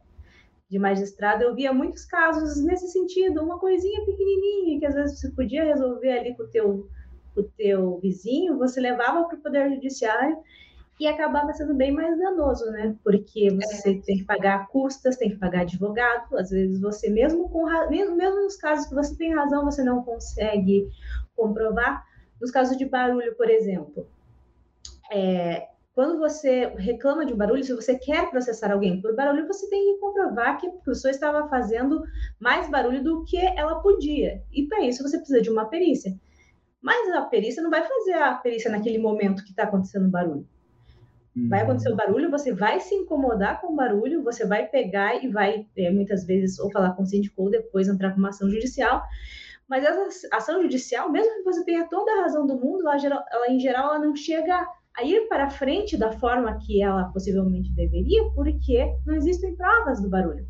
de 0.72 0.78
magistrado, 0.78 1.44
eu 1.44 1.54
via 1.54 1.70
muitos 1.70 2.06
casos 2.06 2.64
nesse 2.64 2.88
sentido, 2.88 3.42
uma 3.42 3.58
coisinha 3.58 4.02
pequenininha 4.06 4.80
que 4.80 4.86
às 4.86 4.94
vezes 4.94 5.20
você 5.20 5.30
podia 5.30 5.64
resolver 5.64 6.10
ali 6.10 6.34
com 6.34 6.44
o 6.44 6.48
teu 6.48 6.88
o 7.36 7.42
teu 7.42 7.98
vizinho, 7.98 8.58
você 8.58 8.80
levava 8.80 9.24
para 9.24 9.36
o 9.36 9.40
Poder 9.40 9.70
Judiciário 9.70 10.36
e 11.00 11.06
acabava 11.06 11.52
sendo 11.52 11.74
bem 11.74 11.90
mais 11.90 12.16
danoso, 12.18 12.70
né? 12.70 12.94
Porque 13.02 13.50
você 13.50 13.90
é. 13.90 14.00
tem 14.00 14.18
que 14.18 14.24
pagar 14.24 14.68
custas, 14.68 15.16
tem 15.16 15.30
que 15.30 15.36
pagar 15.36 15.62
advogado, 15.62 16.36
às 16.36 16.50
vezes 16.50 16.80
você 16.80 17.10
mesmo 17.10 17.48
com 17.48 17.64
mesmo, 17.88 18.14
mesmo 18.14 18.42
nos 18.42 18.56
casos 18.56 18.86
que 18.86 18.94
você 18.94 19.16
tem 19.16 19.34
razão, 19.34 19.64
você 19.64 19.82
não 19.82 20.02
consegue 20.02 20.88
comprovar. 21.34 22.06
Nos 22.40 22.50
casos 22.50 22.76
de 22.76 22.84
barulho, 22.84 23.34
por 23.36 23.48
exemplo, 23.48 24.06
é, 25.10 25.68
quando 25.94 26.18
você 26.18 26.72
reclama 26.76 27.26
de 27.26 27.34
um 27.34 27.36
barulho, 27.36 27.62
se 27.62 27.74
você 27.74 27.96
quer 27.96 28.30
processar 28.30 28.72
alguém 28.72 29.00
por 29.00 29.14
barulho, 29.14 29.46
você 29.46 29.68
tem 29.68 29.92
que 29.92 30.00
comprovar 30.00 30.58
que 30.58 30.66
a 30.66 30.70
pessoa 30.70 31.10
estava 31.10 31.48
fazendo 31.48 32.02
mais 32.40 32.68
barulho 32.70 33.02
do 33.02 33.24
que 33.24 33.36
ela 33.36 33.80
podia. 33.80 34.42
E 34.50 34.66
para 34.66 34.80
isso 34.80 35.02
você 35.02 35.18
precisa 35.18 35.42
de 35.42 35.50
uma 35.50 35.66
perícia. 35.66 36.14
Mas 36.82 37.08
a 37.12 37.22
perícia 37.22 37.62
não 37.62 37.70
vai 37.70 37.82
fazer 37.86 38.14
a 38.14 38.34
perícia 38.34 38.70
naquele 38.70 38.98
momento 38.98 39.44
que 39.44 39.50
está 39.50 39.62
acontecendo 39.62 40.06
o 40.06 40.10
barulho. 40.10 40.46
Vai 41.34 41.60
uhum. 41.60 41.64
acontecer 41.64 41.90
o 41.90 41.96
barulho, 41.96 42.30
você 42.30 42.52
vai 42.52 42.78
se 42.80 42.94
incomodar 42.94 43.60
com 43.60 43.72
o 43.72 43.76
barulho, 43.76 44.22
você 44.22 44.44
vai 44.44 44.66
pegar 44.66 45.24
e 45.24 45.28
vai, 45.28 45.66
é, 45.76 45.90
muitas 45.90 46.26
vezes, 46.26 46.58
ou 46.58 46.70
falar 46.70 46.92
com 46.92 47.02
o 47.02 47.06
síndico 47.06 47.42
ou 47.42 47.50
depois 47.50 47.88
entrar 47.88 48.10
com 48.12 48.18
uma 48.18 48.28
ação 48.28 48.50
judicial. 48.50 49.02
Mas 49.66 49.84
essa 49.84 50.28
ação 50.36 50.60
judicial, 50.60 51.10
mesmo 51.10 51.36
que 51.36 51.44
você 51.44 51.64
tenha 51.64 51.88
toda 51.88 52.12
a 52.12 52.22
razão 52.22 52.46
do 52.46 52.56
mundo, 52.56 52.86
ela, 52.86 53.24
ela 53.32 53.50
em 53.50 53.58
geral 53.58 53.94
ela 53.94 53.98
não 53.98 54.14
chega 54.14 54.68
a 54.94 55.04
ir 55.04 55.26
para 55.28 55.48
frente 55.48 55.96
da 55.96 56.12
forma 56.12 56.58
que 56.58 56.82
ela 56.82 57.04
possivelmente 57.04 57.72
deveria, 57.72 58.28
porque 58.34 58.94
não 59.06 59.14
existem 59.14 59.56
provas 59.56 60.02
do 60.02 60.10
barulho. 60.10 60.46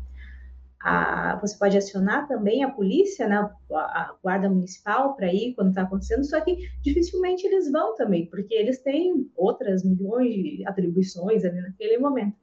A, 0.85 1.39
você 1.39 1.57
pode 1.57 1.77
acionar 1.77 2.27
também 2.27 2.61
a 2.61 2.69
polícia, 2.69 3.25
né, 3.25 3.49
a 3.71 4.15
guarda 4.21 4.49
municipal 4.49 5.15
para 5.15 5.33
ir 5.33 5.53
quando 5.55 5.69
está 5.69 5.83
acontecendo, 5.83 6.25
só 6.25 6.41
que 6.41 6.57
dificilmente 6.81 7.47
eles 7.47 7.71
vão 7.71 7.95
também, 7.95 8.25
porque 8.25 8.53
eles 8.53 8.79
têm 8.79 9.31
outras 9.33 9.81
milhões 9.81 10.33
de 10.33 10.63
atribuições 10.67 11.45
ali 11.45 11.61
naquele 11.61 11.97
momento. 11.97 12.35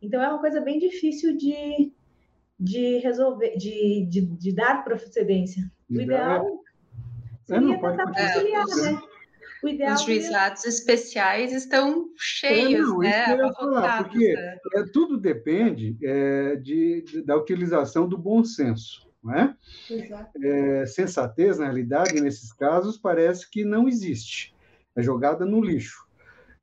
Então 0.00 0.22
é 0.22 0.28
uma 0.28 0.38
coisa 0.38 0.60
bem 0.60 0.78
difícil 0.78 1.36
de, 1.36 1.92
de 2.58 2.98
resolver, 2.98 3.56
de, 3.56 4.06
de, 4.08 4.26
de 4.26 4.54
dar 4.54 4.84
procedência. 4.84 5.68
O 5.90 6.00
ideal 6.00 6.46
é, 6.46 6.48
seria 7.46 7.80
tentar 7.80 8.06
conciliar, 8.06 8.66
né? 8.66 9.00
O 9.62 9.68
ideal 9.68 9.94
Os 9.94 10.02
juizados 10.02 10.64
é... 10.64 10.68
especiais 10.68 11.52
estão 11.52 12.08
cheios, 12.16 12.80
é, 12.80 12.82
não, 12.82 12.98
né? 12.98 13.52
Falar, 13.54 14.04
porque 14.04 14.32
né? 14.32 14.56
é, 14.76 14.84
tudo 14.92 15.18
depende 15.18 15.96
é, 16.02 16.56
de, 16.56 17.02
de, 17.02 17.22
da 17.22 17.36
utilização 17.36 18.08
do 18.08 18.16
bom 18.16 18.44
senso. 18.44 19.08
Não 19.22 19.34
é? 19.34 19.56
é? 20.42 20.86
sensatez, 20.86 21.58
na 21.58 21.64
realidade, 21.64 22.20
nesses 22.20 22.52
casos, 22.52 22.96
parece 22.96 23.50
que 23.50 23.64
não 23.64 23.88
existe. 23.88 24.54
É 24.94 25.02
jogada 25.02 25.44
no 25.44 25.60
lixo. 25.60 26.06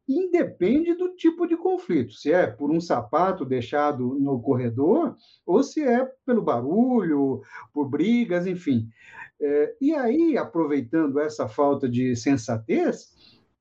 Independe 0.07 0.93
do 0.93 1.15
tipo 1.15 1.47
de 1.47 1.57
conflito, 1.57 2.13
se 2.13 2.31
é 2.31 2.45
por 2.45 2.69
um 2.69 2.79
sapato 2.79 3.43
deixado 3.43 4.13
no 4.19 4.39
corredor, 4.39 5.15
ou 5.45 5.63
se 5.63 5.83
é 5.83 6.05
pelo 6.25 6.43
barulho, 6.43 7.41
por 7.73 7.89
brigas, 7.89 8.45
enfim. 8.45 8.87
É, 9.41 9.75
e 9.81 9.93
aí, 9.93 10.37
aproveitando 10.37 11.19
essa 11.19 11.47
falta 11.47 11.89
de 11.89 12.15
sensatez, 12.15 13.13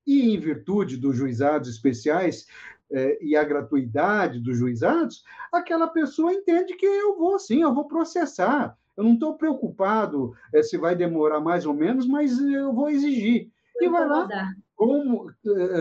e 0.05 0.33
em 0.33 0.39
virtude 0.39 0.97
dos 0.97 1.15
juizados 1.15 1.69
especiais 1.69 2.45
é, 2.91 3.17
e 3.23 3.35
a 3.35 3.43
gratuidade 3.43 4.39
dos 4.39 4.57
juizados, 4.57 5.23
aquela 5.51 5.87
pessoa 5.87 6.33
entende 6.33 6.75
que 6.75 6.85
eu 6.85 7.17
vou 7.17 7.39
sim, 7.39 7.61
eu 7.61 7.73
vou 7.73 7.87
processar. 7.87 8.77
Eu 8.95 9.03
não 9.03 9.13
estou 9.13 9.35
preocupado 9.35 10.33
é, 10.53 10.61
se 10.63 10.77
vai 10.77 10.95
demorar 10.95 11.39
mais 11.39 11.65
ou 11.65 11.73
menos, 11.73 12.07
mas 12.07 12.39
eu 12.39 12.71
vou 12.71 12.89
exigir. 12.89 13.49
e 13.81 13.89
vai 13.89 14.07
lá, 14.07 14.27
como, 14.75 15.31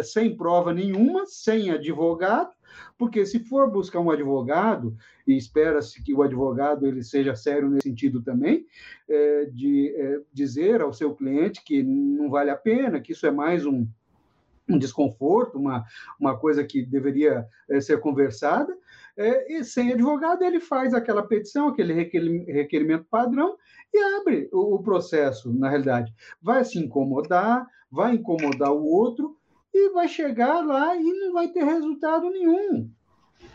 sem 0.03 0.37
prova 0.37 0.73
nenhuma, 0.73 1.27
sem 1.27 1.71
advogado, 1.71 2.51
porque 2.97 3.25
se 3.27 3.41
for 3.41 3.71
buscar 3.71 4.01
um 4.01 4.11
advogado, 4.11 4.97
e 5.27 5.37
espera-se 5.37 6.03
que 6.03 6.15
o 6.15 6.23
advogado 6.23 6.87
ele 6.87 7.03
seja 7.03 7.35
sério 7.35 7.69
nesse 7.69 7.89
sentido 7.89 8.23
também, 8.23 8.67
é, 9.09 9.47
de 9.47 9.95
é, 9.97 10.21
dizer 10.33 10.81
ao 10.81 10.93
seu 10.93 11.15
cliente 11.15 11.63
que 11.65 11.83
não 11.83 12.31
vale 12.31 12.51
a 12.51 12.57
pena, 12.57 13.01
que 13.01 13.13
isso 13.13 13.27
é 13.27 13.31
mais 13.31 13.65
um, 13.65 13.87
um 14.69 14.79
desconforto, 14.79 15.59
uma, 15.59 15.85
uma 16.19 16.39
coisa 16.39 16.65
que 16.65 16.85
deveria 16.85 17.47
é, 17.69 17.81
ser 17.81 18.01
conversada, 18.01 18.77
é, 19.17 19.53
e 19.53 19.65
sem 19.65 19.93
advogado 19.93 20.43
ele 20.43 20.59
faz 20.59 20.93
aquela 20.93 21.23
petição, 21.23 21.69
aquele 21.69 21.93
requerimento 21.93 23.07
padrão 23.09 23.57
e 23.93 23.99
abre 24.19 24.49
o, 24.53 24.75
o 24.75 24.83
processo, 24.83 25.53
na 25.53 25.69
realidade. 25.69 26.13
Vai 26.43 26.65
se 26.65 26.79
incomodar, 26.79 27.67
vai 27.91 28.15
incomodar 28.15 28.73
o 28.73 28.85
outro, 28.85 29.37
e 29.75 29.91
vai 29.91 30.09
chegar 30.09 30.65
lá 30.65 30.97
e 30.97 31.03
não 31.03 31.33
vai 31.33 31.49
ter 31.49 31.65
resultado 31.65 32.31
nenhum. 32.31 32.89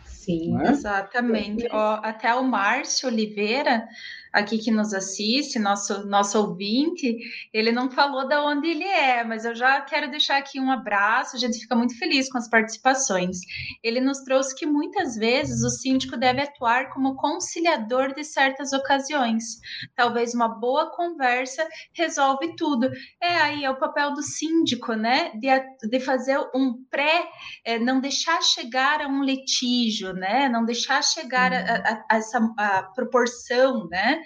Sim, 0.04 0.60
é? 0.60 0.70
exatamente. 0.70 1.66
Ó, 1.72 1.94
até 2.02 2.34
o 2.34 2.44
Márcio 2.44 3.08
Oliveira 3.08 3.88
aqui 4.32 4.58
que 4.58 4.70
nos 4.70 4.94
assiste, 4.94 5.58
nosso, 5.58 6.06
nosso 6.06 6.38
ouvinte, 6.38 7.18
ele 7.52 7.72
não 7.72 7.90
falou 7.90 8.28
de 8.28 8.36
onde 8.36 8.68
ele 8.68 8.84
é, 8.84 9.24
mas 9.24 9.44
eu 9.44 9.54
já 9.54 9.80
quero 9.80 10.10
deixar 10.10 10.38
aqui 10.38 10.60
um 10.60 10.70
abraço, 10.70 11.36
a 11.36 11.38
gente 11.38 11.58
fica 11.58 11.74
muito 11.74 11.98
feliz 11.98 12.30
com 12.30 12.38
as 12.38 12.48
participações. 12.48 13.38
Ele 13.82 14.00
nos 14.00 14.20
trouxe 14.20 14.54
que 14.54 14.66
muitas 14.66 15.16
vezes 15.16 15.64
o 15.64 15.70
síndico 15.70 16.16
deve 16.16 16.42
atuar 16.42 16.90
como 16.90 17.16
conciliador 17.16 18.14
de 18.14 18.24
certas 18.24 18.72
ocasiões. 18.72 19.44
Talvez 19.96 20.34
uma 20.34 20.48
boa 20.48 20.90
conversa 20.94 21.66
resolve 21.92 22.54
tudo. 22.56 22.90
É 23.20 23.36
aí, 23.36 23.64
é 23.64 23.70
o 23.70 23.78
papel 23.78 24.14
do 24.14 24.22
síndico, 24.22 24.94
né? 24.94 25.32
De, 25.34 25.48
de 25.88 26.00
fazer 26.00 26.38
um 26.54 26.84
pré, 26.88 27.28
é, 27.64 27.78
não 27.78 28.00
deixar 28.00 28.40
chegar 28.42 29.00
a 29.00 29.08
um 29.08 29.24
litígio, 29.24 30.12
né? 30.12 30.48
Não 30.48 30.64
deixar 30.64 31.02
chegar 31.02 31.52
a, 31.52 31.58
a, 31.58 32.04
a 32.10 32.20
essa 32.20 32.38
a 32.56 32.82
proporção, 32.82 33.88
né? 33.88 34.19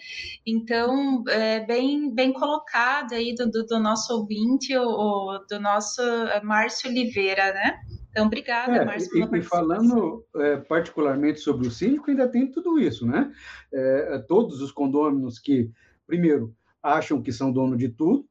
Então, 0.47 1.25
é 1.29 1.61
bem, 1.61 2.13
bem 2.13 2.33
colocado 2.33 3.13
aí 3.13 3.35
do, 3.35 3.51
do, 3.51 3.65
do 3.65 3.79
nosso 3.79 4.15
ouvinte, 4.15 4.77
o, 4.77 5.39
do 5.49 5.61
nosso 5.61 6.03
é, 6.03 6.43
Márcio 6.43 6.91
Oliveira, 6.91 7.53
né? 7.53 7.81
Então, 8.11 8.27
obrigada, 8.27 8.77
é, 8.77 8.85
Márcio, 8.85 9.11
pela 9.11 9.39
e, 9.39 9.43
falando 9.43 10.25
é, 10.37 10.57
particularmente 10.57 11.41
sobre 11.41 11.67
o 11.67 11.71
síndico, 11.71 12.11
ainda 12.11 12.29
tem 12.29 12.51
tudo 12.51 12.79
isso, 12.79 13.07
né? 13.07 13.33
É, 13.73 14.19
todos 14.29 14.61
os 14.61 14.71
condôminos 14.71 15.39
que, 15.39 15.71
primeiro, 16.07 16.55
acham 16.83 17.23
que 17.23 17.33
são 17.33 17.53
dono 17.53 17.77
de 17.77 17.89
tudo, 17.89 18.27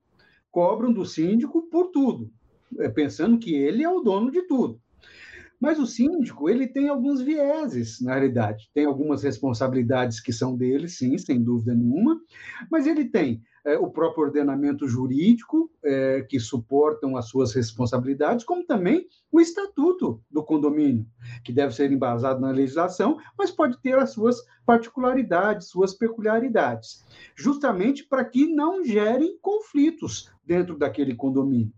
cobram 0.51 0.93
do 0.93 1.05
síndico 1.05 1.63
por 1.63 1.87
tudo, 1.87 2.29
pensando 2.93 3.39
que 3.39 3.55
ele 3.55 3.83
é 3.83 3.89
o 3.89 4.01
dono 4.01 4.29
de 4.29 4.43
tudo. 4.43 4.79
Mas 5.63 5.79
o 5.79 5.87
síndico, 5.87 6.49
ele 6.49 6.67
tem 6.67 6.89
alguns 6.89 7.21
vieses, 7.21 8.01
na 8.01 8.15
realidade. 8.15 8.69
Tem 8.73 8.83
algumas 8.83 9.23
responsabilidades 9.23 10.19
que 10.19 10.33
são 10.33 10.57
dele, 10.57 10.89
sim, 10.89 11.17
sem 11.17 11.41
dúvida 11.41 11.73
nenhuma, 11.73 12.19
mas 12.69 12.85
ele 12.85 13.05
tem 13.05 13.41
é, 13.65 13.77
o 13.77 13.89
próprio 13.89 14.25
ordenamento 14.25 14.89
jurídico, 14.89 15.71
é, 15.81 16.21
que 16.27 16.37
suportam 16.37 17.15
as 17.15 17.29
suas 17.29 17.53
responsabilidades, 17.53 18.43
como 18.43 18.65
também 18.65 19.07
o 19.31 19.39
estatuto 19.39 20.21
do 20.29 20.43
condomínio, 20.43 21.05
que 21.45 21.53
deve 21.53 21.73
ser 21.73 21.89
embasado 21.93 22.41
na 22.41 22.51
legislação, 22.51 23.17
mas 23.39 23.49
pode 23.49 23.81
ter 23.81 23.97
as 23.97 24.09
suas 24.09 24.43
particularidades, 24.65 25.69
suas 25.69 25.93
peculiaridades, 25.93 27.05
justamente 27.37 28.03
para 28.03 28.25
que 28.25 28.53
não 28.53 28.83
gerem 28.83 29.37
conflitos 29.41 30.29
dentro 30.45 30.77
daquele 30.77 31.15
condomínio. 31.15 31.71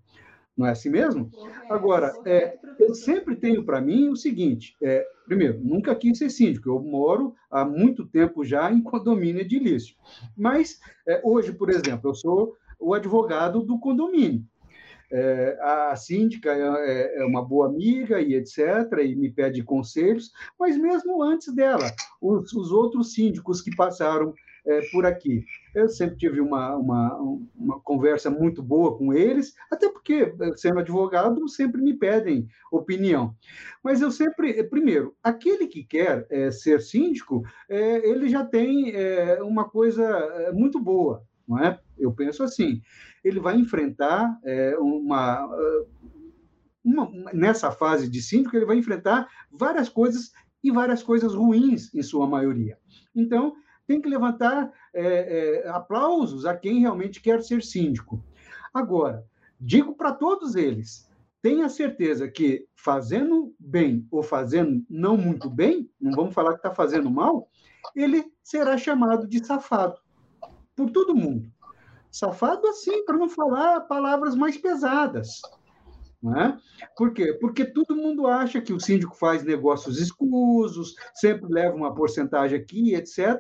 Não 0.58 0.66
é 0.66 0.72
assim 0.72 0.90
mesmo? 0.90 1.30
Agora, 1.70 2.14
é, 2.26 2.58
eu 2.80 2.94
sempre 2.96 3.36
tenho 3.36 3.66
para 3.66 3.82
mim 3.82 4.10
o 4.10 4.16
seguinte: 4.16 4.76
é, 4.82 5.06
primeiro, 5.26 5.60
nunca 5.62 5.94
quis 5.96 6.18
ser 6.18 6.30
síndico, 6.30 6.70
eu 6.70 6.80
moro 6.80 7.36
há 7.52 7.66
muito 7.66 8.06
tempo 8.06 8.44
já 8.44 8.72
em 8.72 8.82
condomínio 8.82 9.42
edilício. 9.42 9.96
Mas, 10.38 10.80
é, 11.08 11.20
hoje, 11.24 11.52
por 11.52 11.70
exemplo, 11.70 12.10
eu 12.10 12.16
sou 12.16 12.56
o 12.80 12.94
advogado 12.94 13.62
do 13.62 13.80
condomínio. 13.80 14.46
É, 15.12 15.58
a 15.62 15.96
síndica 15.96 16.52
é, 16.52 16.62
é, 16.62 17.22
é, 17.22 17.26
uma 17.26 17.44
boa 17.44 17.68
amiga 17.68 18.20
e 18.20 18.34
etc., 18.34 18.58
e 19.04 19.16
me 19.16 19.30
pede 19.30 19.64
conselhos, 19.64 20.32
mas 20.60 20.78
mesmo 20.78 21.22
antes 21.22 21.54
dela, 21.54 21.92
os, 22.20 22.52
os 22.54 22.72
outros 22.72 23.14
síndicos 23.14 23.62
que 23.62 23.76
passaram 23.76 24.34
é, 24.66 24.82
por 24.92 25.06
aqui. 25.06 25.46
Eu 25.74 25.88
sempre 25.88 26.18
tive 26.18 26.42
uma, 26.42 26.76
uma, 26.76 27.18
uma 27.56 27.80
conversa 27.82 28.30
muito 28.30 28.64
boa 28.64 28.98
com 28.98 29.14
eles, 29.14 29.54
até 29.72 29.90
porque, 29.90 30.34
sendo 30.56 30.80
advogado, 30.80 31.48
sempre 31.48 31.82
me 31.82 31.94
pedem 31.94 32.48
opinião. 32.72 33.36
Mas 33.84 34.02
eu 34.02 34.12
sempre, 34.12 34.64
primeiro, 34.64 35.16
aquele 35.24 35.68
que 35.68 35.84
quer 35.84 36.26
é, 36.30 36.50
ser 36.52 36.82
síndico, 36.82 37.44
é, 37.70 38.10
ele 38.10 38.30
já 38.30 38.44
tem 38.44 38.94
uma 39.42 39.70
coisa 39.70 40.52
muito 40.54 40.80
boa, 40.80 41.24
não 41.48 41.60
é? 41.60 41.80
Eu 41.98 42.12
penso 42.12 42.44
assim, 42.44 42.82
ele 43.24 43.40
vai 43.40 43.56
enfrentar 43.56 44.38
uma, 44.80 45.48
uma, 46.84 47.12
nessa 47.34 47.72
fase 47.72 48.10
de 48.10 48.22
síndico, 48.22 48.56
ele 48.56 48.66
vai 48.66 48.78
enfrentar 48.78 49.28
várias 49.52 49.90
coisas 49.90 50.32
e 50.64 50.72
várias 50.72 51.04
coisas 51.04 51.34
ruins, 51.34 51.94
em 51.94 52.02
sua 52.02 52.28
maioria. 52.28 52.78
Então, 53.16 53.56
tem 53.88 54.02
que 54.02 54.10
levantar 54.10 54.72
é, 54.94 55.64
é, 55.66 55.70
aplausos 55.70 56.46
a 56.46 56.56
quem 56.56 56.80
realmente 56.80 57.22
quer 57.22 57.42
ser 57.44 57.64
síndico. 57.64 58.24
Agora, 58.74 59.26
digo 59.60 59.96
para 59.96 60.12
todos 60.12 60.56
eles: 60.56 61.10
tenha 61.42 61.70
certeza 61.70 62.28
que 62.28 62.68
fazendo 62.76 63.54
bem 63.60 64.08
ou 64.12 64.24
fazendo 64.24 64.84
não 64.90 65.18
muito 65.18 65.50
bem, 65.50 65.90
não 66.00 66.12
vamos 66.12 66.34
falar 66.34 66.52
que 66.52 66.58
está 66.58 66.74
fazendo 66.74 67.10
mal, 67.10 67.50
ele 67.96 68.26
será 68.44 68.78
chamado 68.78 69.28
de 69.28 69.46
safado 69.46 70.00
por 70.76 70.90
todo 70.92 71.16
mundo. 71.16 71.52
Safado 72.12 72.68
assim, 72.68 73.04
para 73.06 73.18
não 73.18 73.30
falar 73.30 73.82
palavras 73.82 74.36
mais 74.36 74.58
pesadas. 74.58 75.42
Né? 76.22 76.58
Por 76.98 77.14
quê? 77.14 77.34
Porque 77.34 77.66
todo 77.66 77.96
mundo 77.96 78.28
acha 78.28 78.60
que 78.60 78.74
o 78.74 78.80
síndico 78.80 79.16
faz 79.16 79.44
negócios 79.44 80.00
escusos, 80.00 80.96
sempre 81.14 81.52
leva 81.52 81.76
uma 81.76 81.94
porcentagem 81.94 82.60
aqui, 82.60 82.96
etc. 82.96 83.40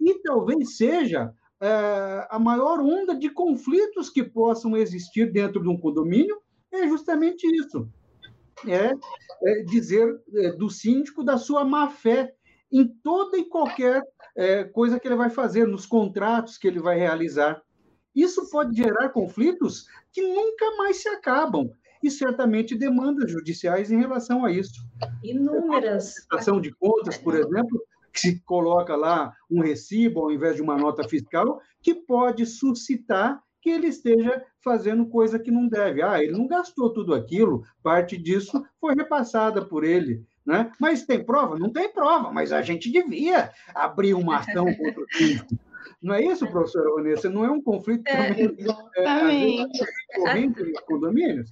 E 0.00 0.22
talvez 0.22 0.76
seja 0.76 1.34
é, 1.60 2.26
a 2.30 2.38
maior 2.38 2.80
onda 2.80 3.14
de 3.14 3.28
conflitos 3.30 4.10
que 4.10 4.22
possam 4.22 4.76
existir 4.76 5.30
dentro 5.30 5.62
de 5.62 5.68
um 5.68 5.78
condomínio 5.78 6.40
é 6.72 6.86
justamente 6.88 7.46
isso. 7.46 7.88
É, 8.66 8.92
é 9.46 9.62
dizer 9.64 10.20
é, 10.34 10.52
do 10.52 10.70
síndico 10.70 11.22
da 11.22 11.36
sua 11.36 11.64
má 11.64 11.88
fé 11.88 12.34
em 12.72 12.86
toda 12.86 13.36
e 13.36 13.44
qualquer 13.44 14.02
é, 14.36 14.64
coisa 14.64 14.98
que 14.98 15.06
ele 15.06 15.16
vai 15.16 15.30
fazer, 15.30 15.66
nos 15.66 15.86
contratos 15.86 16.56
que 16.56 16.66
ele 16.66 16.80
vai 16.80 16.98
realizar. 16.98 17.62
Isso 18.14 18.48
pode 18.50 18.76
gerar 18.76 19.10
conflitos 19.10 19.86
que 20.12 20.22
nunca 20.22 20.76
mais 20.76 21.02
se 21.02 21.08
acabam 21.08 21.70
e 22.04 22.10
certamente 22.10 22.76
demandas 22.76 23.32
judiciais 23.32 23.90
em 23.90 23.98
relação 23.98 24.44
a 24.44 24.52
isso. 24.52 24.86
Inúmeras. 25.22 26.14
A 26.30 26.60
de 26.60 26.70
contas, 26.72 27.16
por 27.16 27.34
exemplo, 27.34 27.82
que 28.12 28.20
se 28.20 28.40
coloca 28.40 28.94
lá 28.94 29.32
um 29.50 29.62
recibo 29.62 30.20
ao 30.20 30.30
invés 30.30 30.56
de 30.56 30.62
uma 30.62 30.76
nota 30.76 31.02
fiscal, 31.08 31.60
que 31.82 31.94
pode 31.94 32.44
suscitar 32.44 33.42
que 33.62 33.70
ele 33.70 33.86
esteja 33.86 34.44
fazendo 34.62 35.06
coisa 35.06 35.38
que 35.38 35.50
não 35.50 35.66
deve. 35.66 36.02
Ah, 36.02 36.22
ele 36.22 36.32
não 36.32 36.46
gastou 36.46 36.92
tudo 36.92 37.14
aquilo, 37.14 37.64
parte 37.82 38.18
disso 38.18 38.62
foi 38.78 38.94
repassada 38.94 39.64
por 39.64 39.82
ele. 39.82 40.22
Né? 40.44 40.70
Mas 40.78 41.06
tem 41.06 41.24
prova? 41.24 41.58
Não 41.58 41.70
tem 41.70 41.90
prova, 41.90 42.30
mas 42.30 42.52
a 42.52 42.60
gente 42.60 42.92
devia 42.92 43.50
abrir 43.74 44.12
uma 44.12 44.40
ação 44.40 44.66
contra 44.76 45.00
o 45.02 45.06
síndico. 45.10 45.58
Não 46.02 46.14
é 46.14 46.22
isso, 46.22 46.46
professora 46.46 46.90
Vanessa? 46.94 47.30
Não 47.30 47.46
é 47.46 47.50
um 47.50 47.62
conflito 47.62 48.06
é, 48.06 48.28
também, 48.28 48.54
exatamente. 48.58 49.82
É, 49.82 50.18
corrente 50.18 50.62
nos 50.62 50.80
condomínios? 50.80 51.50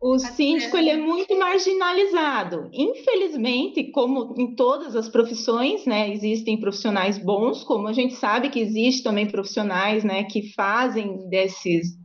O 0.00 0.18
síndico 0.18 0.76
ele 0.76 0.90
é 0.90 0.96
muito 0.96 1.36
marginalizado. 1.38 2.68
Infelizmente, 2.72 3.90
como 3.90 4.34
em 4.38 4.54
todas 4.54 4.94
as 4.94 5.08
profissões, 5.08 5.86
né, 5.86 6.10
existem 6.12 6.60
profissionais 6.60 7.18
bons, 7.18 7.64
como 7.64 7.88
a 7.88 7.92
gente 7.92 8.14
sabe 8.14 8.50
que 8.50 8.60
existe 8.60 9.02
também 9.02 9.26
profissionais, 9.26 10.04
né, 10.04 10.24
que 10.24 10.52
fazem 10.52 11.28
desses 11.28 11.96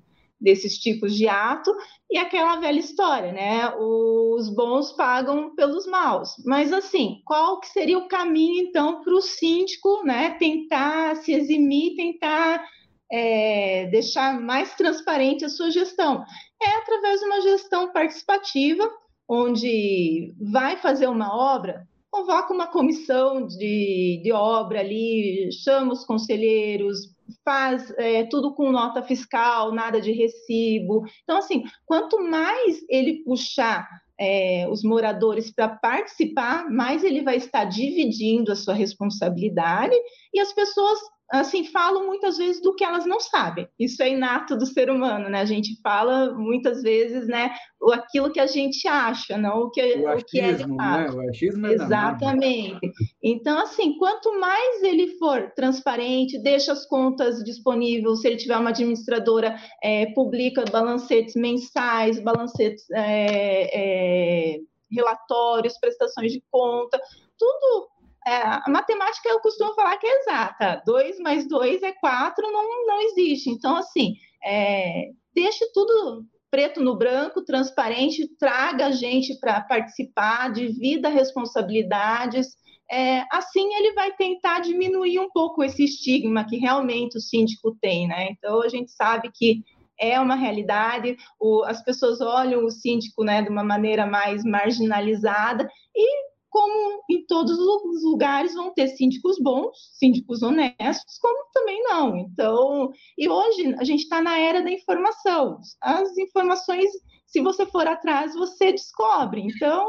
desses 0.41 0.80
tipos 0.80 1.15
de 1.15 1.27
ato 1.27 1.71
e 2.10 2.17
aquela 2.17 2.56
velha 2.56 2.80
história, 2.80 3.32
né? 3.32 3.71
Os 3.77 4.49
bons 4.56 4.91
pagam 4.93 5.54
pelos 5.56 5.86
maus. 5.86 6.30
Mas 6.43 6.73
assim, 6.73 7.21
qual 7.25 7.60
que 7.60 7.67
seria 7.67 7.99
o 7.99 8.08
caminho 8.08 8.65
então 8.67 9.04
para 9.04 9.13
o 9.13 9.21
síndico, 9.21 10.04
né, 10.04 10.32
tentar 10.39 11.17
se 11.17 11.32
eximir, 11.32 11.95
tentar 11.95 12.65
é, 13.12 13.86
deixar 13.91 14.41
mais 14.41 14.73
transparente 14.73 15.45
a 15.45 15.49
sua 15.49 15.69
gestão? 15.69 16.23
É 16.63 16.76
através 16.78 17.19
de 17.19 17.26
uma 17.26 17.41
gestão 17.41 17.91
participativa, 17.91 18.89
onde 19.28 20.34
vai 20.39 20.78
fazer 20.78 21.08
uma 21.08 21.36
obra, 21.36 21.88
convoca 22.12 22.54
uma 22.54 22.67
comissão 22.67 23.47
de, 23.47 24.19
de 24.21 24.32
obra 24.32 24.82
ali, 24.82 25.50
chama 25.52 25.93
os 25.93 26.04
conselheiros, 26.04 27.15
faz 27.43 27.91
é, 27.97 28.26
tudo 28.26 28.54
com 28.54 28.71
nota 28.71 29.02
fiscal, 29.02 29.71
nada 29.71 30.02
de 30.02 30.12
recibo. 30.12 31.04
Então, 31.24 31.38
assim, 31.38 31.63
quanto 31.86 32.21
mais 32.21 32.84
ele 32.89 33.24
puxar 33.24 33.88
é, 34.19 34.67
os 34.69 34.84
moradores 34.84 35.52
para 35.52 35.69
participar, 35.69 36.69
mais 36.69 37.04
ele 37.04 37.21
vai 37.21 37.38
estar 37.38 37.63
dividindo 37.65 38.52
a 38.52 38.56
sua 38.56 38.74
responsabilidade 38.74 39.95
e 40.34 40.39
as 40.39 40.54
pessoas 40.54 41.00
assim, 41.32 41.63
falam 41.65 42.06
muitas 42.06 42.38
vezes 42.38 42.62
do 42.62 42.76
que 42.76 42.84
elas 42.84 43.06
não 43.06 43.20
sabem. 43.20 43.67
Isso 43.80 44.04
é 44.04 44.10
inato 44.10 44.58
do 44.58 44.65
ser 44.65 44.89
humano, 44.89 45.30
né? 45.30 45.41
A 45.41 45.46
gente 45.46 45.80
fala 45.82 46.34
muitas 46.34 46.82
vezes, 46.82 47.28
né, 47.28 47.52
aquilo 47.94 48.32
que 48.32 48.39
a 48.39 48.48
gente 48.48 48.88
acha, 48.88 49.38
não 49.38 49.62
o 49.62 49.72
que, 49.72 49.82
o, 49.82 50.08
achismo, 50.10 50.13
o 50.13 50.26
que 50.26 50.39
é 50.39 50.54
de 50.54 50.76
fato. 50.76 51.17
Né? 51.17 51.24
O 51.24 51.30
achismo 51.30 51.67
é 51.67 51.74
Exatamente. 51.74 52.91
Então, 53.24 53.60
assim, 53.60 53.98
quanto 53.98 54.38
mais 54.39 54.84
ele 54.84 55.17
for 55.17 55.52
transparente, 55.56 56.41
deixa 56.41 56.74
as 56.74 56.86
contas 56.86 57.44
disponíveis, 57.44 58.20
se 58.20 58.28
ele 58.28 58.38
tiver 58.38 58.58
uma 58.58 58.72
administradora, 58.72 59.56
é, 59.82 60.08
publica 60.08 60.65
balancetes 60.70 61.36
mensais, 61.36 62.22
balancetes, 62.22 62.89
é, 62.91 64.56
é, 64.56 64.58
relatórios, 64.91 65.78
prestações 65.80 66.34
de 66.34 66.44
conta, 66.52 67.00
tudo 67.38 67.90
é, 68.25 68.36
a 68.36 68.63
matemática 68.69 69.29
eu 69.29 69.39
costumo 69.39 69.73
falar 69.73 69.97
que 69.97 70.05
é 70.05 70.19
exata. 70.19 70.81
2 70.86 71.19
mais 71.19 71.47
2 71.47 71.81
é 71.81 71.91
4, 71.91 72.51
não, 72.51 72.86
não 72.86 73.01
existe. 73.01 73.49
Então, 73.49 73.75
assim, 73.75 74.15
é, 74.43 75.10
deixe 75.34 75.65
tudo 75.73 76.25
preto 76.51 76.81
no 76.81 76.97
branco, 76.97 77.43
transparente, 77.43 78.27
traga 78.38 78.88
a 78.88 78.91
gente 78.91 79.39
para 79.39 79.62
participar, 79.62 80.51
divida 80.51 81.10
responsabilidades. 81.10 82.47
É, 82.91 83.23
assim 83.31 83.73
ele 83.73 83.93
vai 83.93 84.12
tentar 84.13 84.60
diminuir 84.60 85.17
um 85.17 85.29
pouco 85.29 85.63
esse 85.63 85.86
estigma 85.86 86.45
que 86.45 86.57
realmente 86.57 87.17
o 87.17 87.21
síndico 87.21 87.75
tem, 87.81 88.05
né? 88.05 88.27
Então 88.31 88.62
a 88.62 88.67
gente 88.67 88.91
sabe 88.91 89.31
que 89.34 89.63
é 89.97 90.19
uma 90.19 90.36
realidade, 90.36 91.15
o, 91.39 91.63
as 91.63 91.81
pessoas 91.84 92.19
olham 92.19 92.65
o 92.65 92.71
síndico 92.71 93.23
né, 93.23 93.41
de 93.43 93.49
uma 93.49 93.63
maneira 93.63 94.05
mais 94.05 94.43
marginalizada 94.43 95.69
e 95.95 96.31
como 96.52 97.02
em 97.10 97.26
todos 97.26 97.58
os 97.58 98.04
lugares 98.04 98.54
vão 98.54 98.74
ter 98.74 98.90
síndicos 98.90 99.40
bons, 99.40 99.72
síndicos 99.98 100.44
honestos, 100.44 101.18
como 101.20 101.50
também 101.54 101.82
não. 101.84 102.18
Então, 102.18 102.92
e 103.18 103.28
hoje 103.28 103.74
a 103.80 103.84
gente 103.86 104.02
está 104.02 104.22
na 104.22 104.38
era 104.38 104.62
da 104.62 104.70
informação. 104.70 105.58
As 105.82 106.18
informações, 106.18 106.92
se 107.26 107.42
você 107.42 107.66
for 107.66 107.88
atrás, 107.88 108.36
você 108.36 108.74
descobre. 108.74 109.42
Então, 109.42 109.88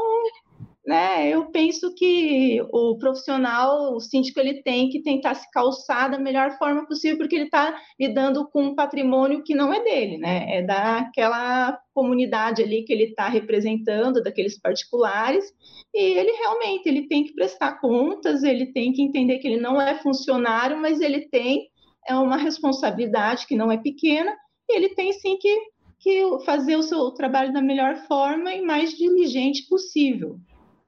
né, 0.85 1.29
eu 1.29 1.45
penso 1.45 1.95
que 1.95 2.61
o 2.71 2.97
profissional, 2.97 3.95
o 3.95 4.01
síndico, 4.01 4.39
ele 4.39 4.61
tem 4.61 4.89
que 4.89 5.01
tentar 5.01 5.33
se 5.35 5.49
calçar 5.49 6.09
da 6.09 6.19
melhor 6.19 6.57
forma 6.57 6.85
possível, 6.85 7.17
porque 7.17 7.35
ele 7.35 7.45
está 7.45 7.73
lidando 7.97 8.49
com 8.49 8.63
um 8.65 8.75
patrimônio 8.75 9.43
que 9.43 9.55
não 9.55 9.73
é 9.73 9.81
dele, 9.81 10.17
né? 10.17 10.57
É 10.57 10.61
daquela 10.61 11.79
comunidade 11.93 12.61
ali 12.61 12.83
que 12.83 12.91
ele 12.91 13.05
está 13.05 13.29
representando, 13.29 14.21
daqueles 14.21 14.59
particulares, 14.59 15.45
e 15.93 16.01
ele 16.01 16.31
realmente 16.31 16.87
ele 16.87 17.07
tem 17.07 17.23
que 17.23 17.33
prestar 17.33 17.79
contas, 17.79 18.43
ele 18.43 18.73
tem 18.73 18.91
que 18.91 19.01
entender 19.01 19.39
que 19.39 19.47
ele 19.47 19.61
não 19.61 19.81
é 19.81 19.95
funcionário, 19.99 20.77
mas 20.77 20.99
ele 20.99 21.29
tem 21.29 21.69
é 22.05 22.13
uma 22.15 22.35
responsabilidade 22.35 23.47
que 23.47 23.55
não 23.55 23.71
é 23.71 23.77
pequena, 23.77 24.35
e 24.69 24.75
ele 24.75 24.89
tem 24.89 25.13
sim 25.13 25.37
que, 25.37 25.57
que 25.97 26.39
fazer 26.45 26.75
o 26.75 26.83
seu 26.83 27.11
trabalho 27.11 27.53
da 27.53 27.61
melhor 27.61 27.95
forma 28.05 28.53
e 28.53 28.61
mais 28.61 28.91
diligente 28.91 29.65
possível. 29.69 30.37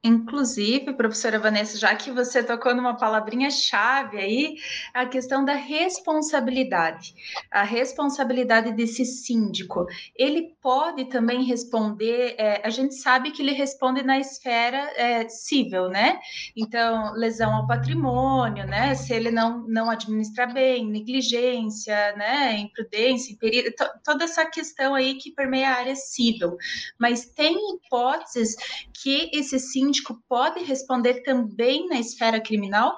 Inclusive, 0.05 0.93
professora 0.93 1.39
Vanessa, 1.39 1.79
já 1.79 1.95
que 1.95 2.11
você 2.11 2.43
tocou 2.43 2.75
numa 2.75 2.95
palavrinha-chave 2.95 4.19
aí, 4.19 4.55
a 4.93 5.03
questão 5.07 5.43
da 5.43 5.55
responsabilidade. 5.55 7.15
A 7.49 7.63
responsabilidade 7.63 8.71
desse 8.73 9.03
síndico. 9.03 9.87
Ele 10.15 10.55
pode 10.61 11.05
também 11.05 11.43
responder, 11.43 12.35
é, 12.37 12.61
a 12.63 12.69
gente 12.69 12.93
sabe 12.93 13.31
que 13.31 13.41
ele 13.41 13.53
responde 13.53 14.03
na 14.03 14.19
esfera 14.19 14.77
é, 14.95 15.27
civil, 15.27 15.89
né? 15.89 16.19
Então, 16.55 17.13
lesão 17.13 17.51
ao 17.55 17.65
patrimônio, 17.65 18.67
né? 18.67 18.93
Se 18.93 19.11
ele 19.11 19.31
não, 19.31 19.65
não 19.67 19.89
administra 19.89 20.45
bem, 20.45 20.85
negligência, 20.85 22.15
né? 22.15 22.59
Imprudência, 22.59 23.33
imperícia, 23.33 23.73
toda 24.03 24.25
essa 24.25 24.45
questão 24.45 24.93
aí 24.93 25.15
que 25.15 25.31
permeia 25.31 25.69
a 25.69 25.77
área 25.77 25.95
civil. 25.95 26.57
Mas 26.99 27.25
tem 27.25 27.57
hipóteses 27.73 28.55
que 28.93 29.31
esse 29.33 29.59
síndico 29.59 29.94
síndico 29.95 30.19
pode 30.27 30.63
responder 30.63 31.23
também 31.23 31.87
na 31.87 31.99
esfera 31.99 32.39
criminal? 32.41 32.93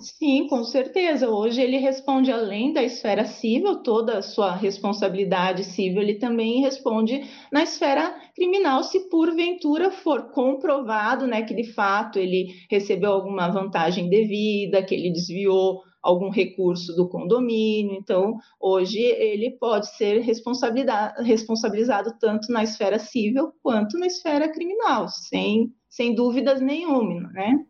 Sim, 0.00 0.48
com 0.48 0.64
certeza. 0.64 1.30
Hoje 1.30 1.62
ele 1.62 1.76
responde 1.76 2.32
além 2.32 2.72
da 2.72 2.82
esfera 2.82 3.24
civil, 3.24 3.82
toda 3.82 4.18
a 4.18 4.22
sua 4.22 4.54
responsabilidade 4.54 5.62
civil, 5.62 6.02
ele 6.02 6.14
também 6.14 6.60
responde 6.60 7.24
na 7.52 7.62
esfera 7.62 8.14
criminal, 8.34 8.82
se 8.82 9.08
porventura 9.08 9.90
for 9.90 10.30
comprovado, 10.32 11.26
né, 11.26 11.42
que 11.42 11.54
de 11.54 11.72
fato 11.72 12.18
ele 12.18 12.48
recebeu 12.68 13.12
alguma 13.12 13.48
vantagem 13.48 14.08
devida, 14.08 14.82
que 14.82 14.94
ele 14.94 15.12
desviou 15.12 15.82
algum 16.06 16.30
recurso 16.30 16.94
do 16.94 17.08
condomínio. 17.08 17.96
Então, 17.96 18.38
hoje 18.60 19.00
ele 19.00 19.50
pode 19.50 19.94
ser 19.96 20.20
responsabilizado 20.20 22.14
tanto 22.20 22.52
na 22.52 22.62
esfera 22.62 22.98
civil 22.98 23.52
quanto 23.62 23.98
na 23.98 24.06
esfera 24.06 24.48
criminal, 24.48 25.08
sem 25.08 25.72
sem 25.88 26.14
dúvidas 26.14 26.60
nenhuma, 26.60 27.30
né? 27.32 27.64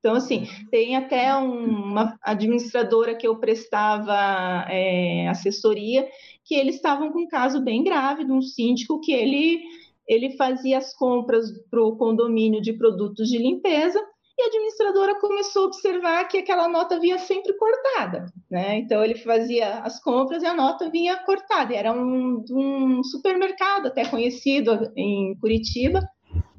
Então, 0.00 0.16
assim, 0.16 0.48
tem 0.68 0.96
até 0.96 1.32
uma 1.34 2.18
administradora 2.22 3.14
que 3.14 3.26
eu 3.26 3.38
prestava 3.38 4.66
é, 4.68 5.28
assessoria, 5.28 6.08
que 6.44 6.56
eles 6.56 6.74
estavam 6.74 7.12
com 7.12 7.20
um 7.20 7.28
caso 7.28 7.62
bem 7.62 7.84
grave 7.84 8.24
de 8.24 8.32
um 8.32 8.42
síndico 8.42 9.00
que 9.00 9.12
ele, 9.12 9.60
ele 10.08 10.36
fazia 10.36 10.78
as 10.78 10.92
compras 10.94 11.46
para 11.70 11.82
o 11.82 11.96
condomínio 11.96 12.60
de 12.60 12.72
produtos 12.72 13.28
de 13.28 13.38
limpeza 13.38 14.04
e 14.38 14.42
a 14.42 14.46
administradora 14.46 15.18
começou 15.18 15.64
a 15.64 15.66
observar 15.66 16.24
que 16.28 16.38
aquela 16.38 16.68
nota 16.68 17.00
vinha 17.00 17.18
sempre 17.18 17.52
cortada, 17.54 18.26
né? 18.48 18.78
Então 18.78 19.04
ele 19.04 19.16
fazia 19.16 19.80
as 19.80 20.00
compras 20.00 20.44
e 20.44 20.46
a 20.46 20.54
nota 20.54 20.88
vinha 20.88 21.16
cortada. 21.24 21.74
Era 21.74 21.92
um, 21.92 22.44
um 22.48 23.02
supermercado 23.02 23.86
até 23.86 24.04
conhecido 24.04 24.92
em 24.96 25.36
Curitiba. 25.40 26.00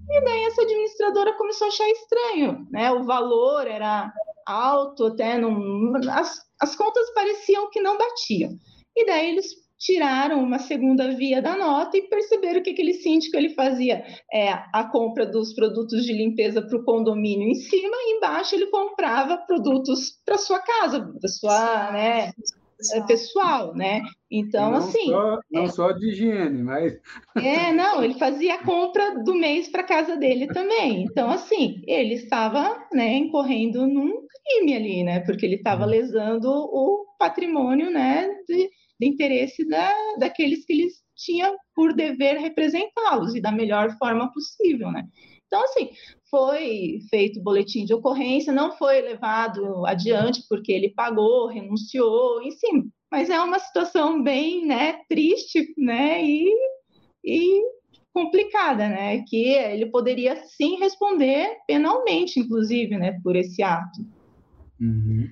E 0.09 0.21
daí 0.25 0.43
essa 0.43 0.61
administradora 0.63 1.37
começou 1.37 1.65
a 1.65 1.69
achar 1.69 1.87
estranho, 1.87 2.67
né? 2.69 2.91
O 2.91 3.05
valor 3.05 3.65
era 3.65 4.11
alto, 4.45 5.05
até 5.05 5.37
não, 5.37 5.93
as, 6.11 6.41
as 6.59 6.75
contas 6.75 7.09
pareciam 7.13 7.69
que 7.69 7.79
não 7.79 7.97
batiam. 7.97 8.51
E 8.93 9.05
daí 9.05 9.29
eles 9.29 9.53
tiraram 9.79 10.43
uma 10.43 10.59
segunda 10.59 11.09
via 11.15 11.41
da 11.41 11.57
nota 11.57 11.97
e 11.97 12.07
perceberam 12.09 12.61
que 12.61 12.71
aquele 12.71 12.93
síndico 12.93 13.37
ele 13.37 13.49
fazia 13.49 14.03
é, 14.31 14.51
a 14.51 14.83
compra 14.91 15.25
dos 15.25 15.53
produtos 15.53 16.03
de 16.03 16.13
limpeza 16.13 16.61
para 16.61 16.77
o 16.77 16.83
condomínio 16.83 17.47
em 17.47 17.55
cima 17.55 17.95
e 17.95 18.17
embaixo 18.17 18.55
ele 18.55 18.67
comprava 18.67 19.37
produtos 19.37 20.19
para 20.25 20.37
sua 20.37 20.59
casa, 20.59 21.11
para 21.19 21.29
sua, 21.29 21.91
né, 21.93 22.33
pessoal. 22.77 23.07
pessoal, 23.07 23.75
né? 23.75 24.01
Então, 24.31 24.71
não 24.71 24.77
assim. 24.77 25.07
Só, 25.07 25.39
não 25.51 25.63
é, 25.63 25.67
só 25.67 25.91
de 25.91 26.07
higiene, 26.09 26.61
mas. 26.61 26.99
É, 27.41 27.71
não, 27.71 28.03
ele 28.03 28.15
fazia 28.15 28.55
a 28.55 28.63
compra 28.63 29.23
do 29.23 29.33
mês 29.33 29.69
para 29.69 29.83
casa 29.83 30.17
dele 30.17 30.47
também. 30.47 31.03
Então, 31.03 31.29
assim, 31.29 31.81
ele 31.87 32.15
estava 32.15 32.85
né, 32.93 33.15
incorrendo 33.15 33.87
num 33.87 34.27
crime 34.27 34.75
ali, 34.75 35.03
né? 35.03 35.21
Porque 35.21 35.45
ele 35.45 35.55
estava 35.55 35.83
uhum. 35.83 35.89
lesando 35.89 36.49
o 36.49 37.05
patrimônio 37.17 37.89
né, 37.89 38.29
de, 38.47 38.69
de 38.99 39.07
interesse 39.07 39.67
da, 39.67 39.91
daqueles 40.19 40.65
que 40.65 40.73
eles 40.73 40.93
tinham 41.15 41.55
por 41.75 41.93
dever 41.93 42.37
representá-los 42.37 43.35
e 43.35 43.41
da 43.41 43.51
melhor 43.51 43.95
forma 43.97 44.31
possível, 44.31 44.91
né? 44.91 45.07
Então, 45.47 45.63
assim, 45.63 45.89
foi 46.29 46.99
feito 47.09 47.41
boletim 47.41 47.83
de 47.83 47.93
ocorrência, 47.93 48.53
não 48.53 48.77
foi 48.77 49.01
levado 49.01 49.83
adiante 49.85 50.43
porque 50.47 50.71
ele 50.71 50.93
pagou, 50.93 51.47
renunciou, 51.47 52.41
enfim, 52.43 52.91
mas 53.11 53.31
é 53.31 53.41
uma 53.41 53.57
situação 53.57 54.21
bem, 54.21 54.65
né, 54.65 54.99
triste, 55.09 55.73
né, 55.75 56.23
e, 56.23 56.53
e 57.25 57.63
complicada, 58.13 58.87
né, 58.87 59.23
que 59.27 59.47
ele 59.47 59.87
poderia 59.87 60.35
sim 60.45 60.77
responder 60.77 61.57
penalmente, 61.67 62.39
inclusive, 62.39 62.95
né, 62.95 63.19
por 63.23 63.35
esse 63.35 63.63
ato. 63.63 64.05
Uhum. 64.79 65.27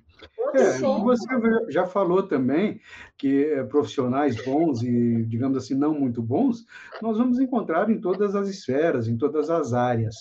É, 0.54 0.78
você 0.80 1.26
já 1.70 1.86
falou 1.86 2.24
também 2.24 2.80
que 3.18 3.46
é, 3.46 3.64
profissionais 3.64 4.44
bons 4.44 4.82
e, 4.82 5.26
digamos 5.26 5.58
assim, 5.58 5.76
não 5.76 5.94
muito 5.94 6.22
bons, 6.22 6.66
nós 7.02 7.18
vamos 7.18 7.40
encontrar 7.40 7.90
em 7.90 8.00
todas 8.00 8.36
as 8.36 8.48
esferas, 8.48 9.08
em 9.08 9.18
todas 9.18 9.50
as 9.50 9.74
áreas. 9.74 10.16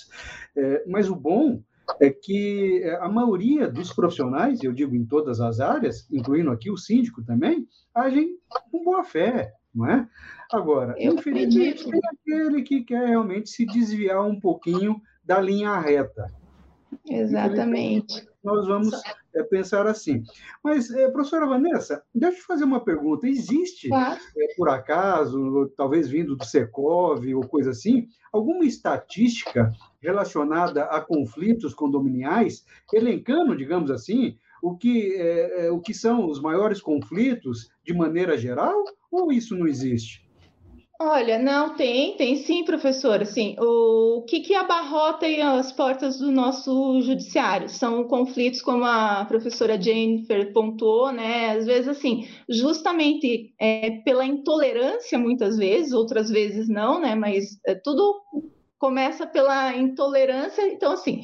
É, 0.57 0.85
mas 0.87 1.09
o 1.09 1.15
bom 1.15 1.63
é 2.01 2.11
que 2.11 2.83
é, 2.83 2.97
a 2.97 3.09
maioria 3.09 3.69
dos 3.69 3.93
profissionais, 3.93 4.63
eu 4.63 4.73
digo 4.73 4.97
em 4.97 5.05
todas 5.05 5.41
as 5.41 5.61
áreas, 5.61 6.09
incluindo 6.11 6.51
aqui 6.51 6.71
o 6.71 6.77
síndico 6.77 7.23
também, 7.23 7.67
agem 7.95 8.37
com 8.71 8.83
boa 8.83 9.05
fé, 9.05 9.53
não 9.75 9.87
é? 9.89 10.09
Agora, 10.53 10.95
eu 10.99 11.15
infelizmente, 11.15 11.87
acredito. 11.87 11.91
tem 11.91 12.41
aquele 12.41 12.63
que 12.63 12.85
quer 12.85 13.07
realmente 13.09 13.51
se 13.51 13.67
desviar 13.67 14.25
um 14.25 14.41
pouquinho 14.41 15.01
da 15.25 15.41
linha 15.41 15.79
reta. 15.79 16.33
Exatamente. 17.09 18.27
Nós 18.43 18.67
vamos 18.67 18.95
é, 19.37 19.43
pensar 19.43 19.87
assim. 19.87 20.23
Mas, 20.63 20.91
é, 20.91 21.09
professora 21.11 21.47
Vanessa, 21.47 22.03
deixa 22.15 22.37
eu 22.37 22.41
te 22.41 22.47
fazer 22.47 22.65
uma 22.65 22.85
pergunta. 22.85 23.29
Existe, 23.29 23.89
claro. 23.89 24.19
é, 24.37 24.55
por 24.57 24.69
acaso, 24.69 25.73
talvez 25.77 26.09
vindo 26.09 26.37
do 26.37 26.45
Secov 26.45 27.25
ou 27.35 27.47
coisa 27.47 27.71
assim, 27.71 28.09
alguma 28.33 28.65
estatística 28.65 29.73
relacionada 30.01 30.85
a 30.85 31.01
conflitos 31.01 31.75
condominiais, 31.75 32.65
elencando, 32.93 33.57
digamos 33.57 33.91
assim, 33.91 34.39
o 34.63 34.77
que, 34.77 35.15
é, 35.17 35.71
o 35.71 35.81
que 35.81 35.95
são 35.95 36.29
os 36.29 36.41
maiores 36.41 36.81
conflitos 36.81 37.71
de 37.85 37.95
maneira 37.95 38.37
geral, 38.37 38.85
ou 39.11 39.31
isso 39.33 39.57
não 39.57 39.67
existe? 39.67 40.26
Olha, 40.99 41.39
não 41.39 41.77
tem, 41.77 42.17
tem 42.17 42.37
sim, 42.37 42.65
professor. 42.65 43.21
Assim, 43.21 43.55
o, 43.59 44.19
o 44.19 44.23
que, 44.23 44.41
que 44.41 44.55
abarrota 44.55 45.27
as 45.59 45.71
portas 45.71 46.19
do 46.19 46.33
nosso 46.33 47.01
judiciário? 47.03 47.69
São 47.69 48.05
conflitos, 48.05 48.63
como 48.63 48.83
a 48.85 49.25
professora 49.27 49.81
Jennifer 49.81 50.53
pontuou, 50.55 51.13
né? 51.13 51.51
Às 51.51 51.67
vezes, 51.67 51.89
assim, 51.89 52.27
justamente 52.49 53.55
é, 53.61 53.91
pela 54.05 54.25
intolerância, 54.25 55.19
muitas 55.19 55.59
vezes, 55.59 55.93
outras 55.93 56.31
vezes 56.31 56.67
não, 56.67 56.99
né? 56.99 57.15
Mas 57.15 57.59
é, 57.67 57.75
tudo 57.75 58.23
começa 58.79 59.27
pela 59.27 59.77
intolerância. 59.77 60.67
Então, 60.67 60.93
assim, 60.93 61.21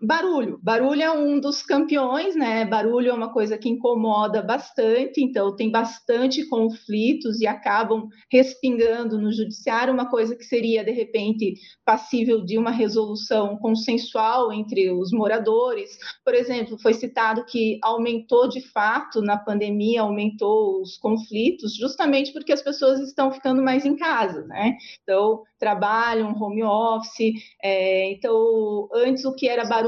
Barulho. 0.00 0.58
Barulho 0.62 1.02
é 1.02 1.10
um 1.10 1.40
dos 1.40 1.62
campeões, 1.62 2.36
né? 2.36 2.64
Barulho 2.64 3.10
é 3.10 3.12
uma 3.12 3.32
coisa 3.32 3.58
que 3.58 3.68
incomoda 3.68 4.42
bastante, 4.42 5.22
então 5.22 5.54
tem 5.56 5.70
bastante 5.70 6.46
conflitos 6.46 7.40
e 7.40 7.46
acabam 7.46 8.08
respingando 8.30 9.18
no 9.18 9.32
judiciário, 9.32 9.92
uma 9.92 10.08
coisa 10.08 10.36
que 10.36 10.44
seria, 10.44 10.84
de 10.84 10.92
repente, 10.92 11.54
passível 11.84 12.44
de 12.44 12.56
uma 12.56 12.70
resolução 12.70 13.56
consensual 13.58 14.52
entre 14.52 14.90
os 14.90 15.10
moradores. 15.10 15.98
Por 16.24 16.34
exemplo, 16.34 16.78
foi 16.78 16.94
citado 16.94 17.44
que 17.44 17.78
aumentou 17.82 18.48
de 18.48 18.60
fato 18.60 19.20
na 19.20 19.36
pandemia, 19.36 20.02
aumentou 20.02 20.80
os 20.80 20.96
conflitos, 20.96 21.74
justamente 21.74 22.32
porque 22.32 22.52
as 22.52 22.62
pessoas 22.62 23.00
estão 23.00 23.32
ficando 23.32 23.62
mais 23.62 23.84
em 23.84 23.96
casa, 23.96 24.44
né? 24.46 24.76
Então, 25.02 25.42
trabalham, 25.58 26.32
home 26.40 26.62
office. 26.62 27.32
É, 27.62 28.12
então, 28.12 28.88
antes 28.94 29.24
o 29.24 29.34
que 29.34 29.48
era 29.48 29.64
barulho 29.64 29.87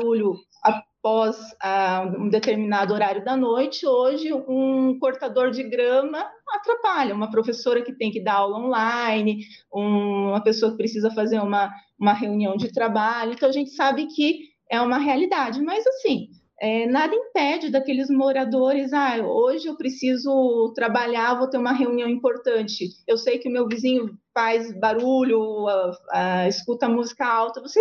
após 0.63 1.37
uh, 1.37 2.21
um 2.21 2.29
determinado 2.29 2.93
horário 2.93 3.25
da 3.25 3.37
noite, 3.37 3.87
hoje 3.87 4.33
um 4.33 4.99
cortador 4.99 5.51
de 5.51 5.63
grama 5.63 6.25
atrapalha. 6.49 7.15
Uma 7.15 7.31
professora 7.31 7.83
que 7.83 7.93
tem 7.93 8.11
que 8.11 8.23
dar 8.23 8.35
aula 8.35 8.59
online, 8.59 9.45
um, 9.73 10.29
uma 10.29 10.43
pessoa 10.43 10.73
que 10.73 10.79
precisa 10.79 11.11
fazer 11.11 11.41
uma, 11.41 11.71
uma 11.99 12.13
reunião 12.13 12.57
de 12.57 12.73
trabalho. 12.73 13.33
Então, 13.33 13.49
a 13.49 13.53
gente 13.53 13.71
sabe 13.71 14.07
que 14.07 14.51
é 14.71 14.81
uma 14.81 14.99
realidade, 14.99 15.61
mas 15.63 15.87
assim. 15.87 16.29
É, 16.63 16.87
nada 16.87 17.15
impede 17.15 17.71
daqueles 17.71 18.11
moradores, 18.11 18.93
ah, 18.93 19.17
hoje 19.25 19.67
eu 19.67 19.79
preciso 19.79 20.71
trabalhar, 20.75 21.39
vou 21.39 21.49
ter 21.49 21.57
uma 21.57 21.73
reunião 21.73 22.07
importante. 22.07 22.91
Eu 23.09 23.17
sei 23.17 23.39
que 23.39 23.49
o 23.49 23.51
meu 23.51 23.67
vizinho 23.67 24.11
faz 24.35 24.71
barulho, 24.79 25.67
a, 25.67 25.93
a, 26.11 26.49
escuta 26.49 26.87
música 26.87 27.27
alta, 27.27 27.63
você 27.63 27.81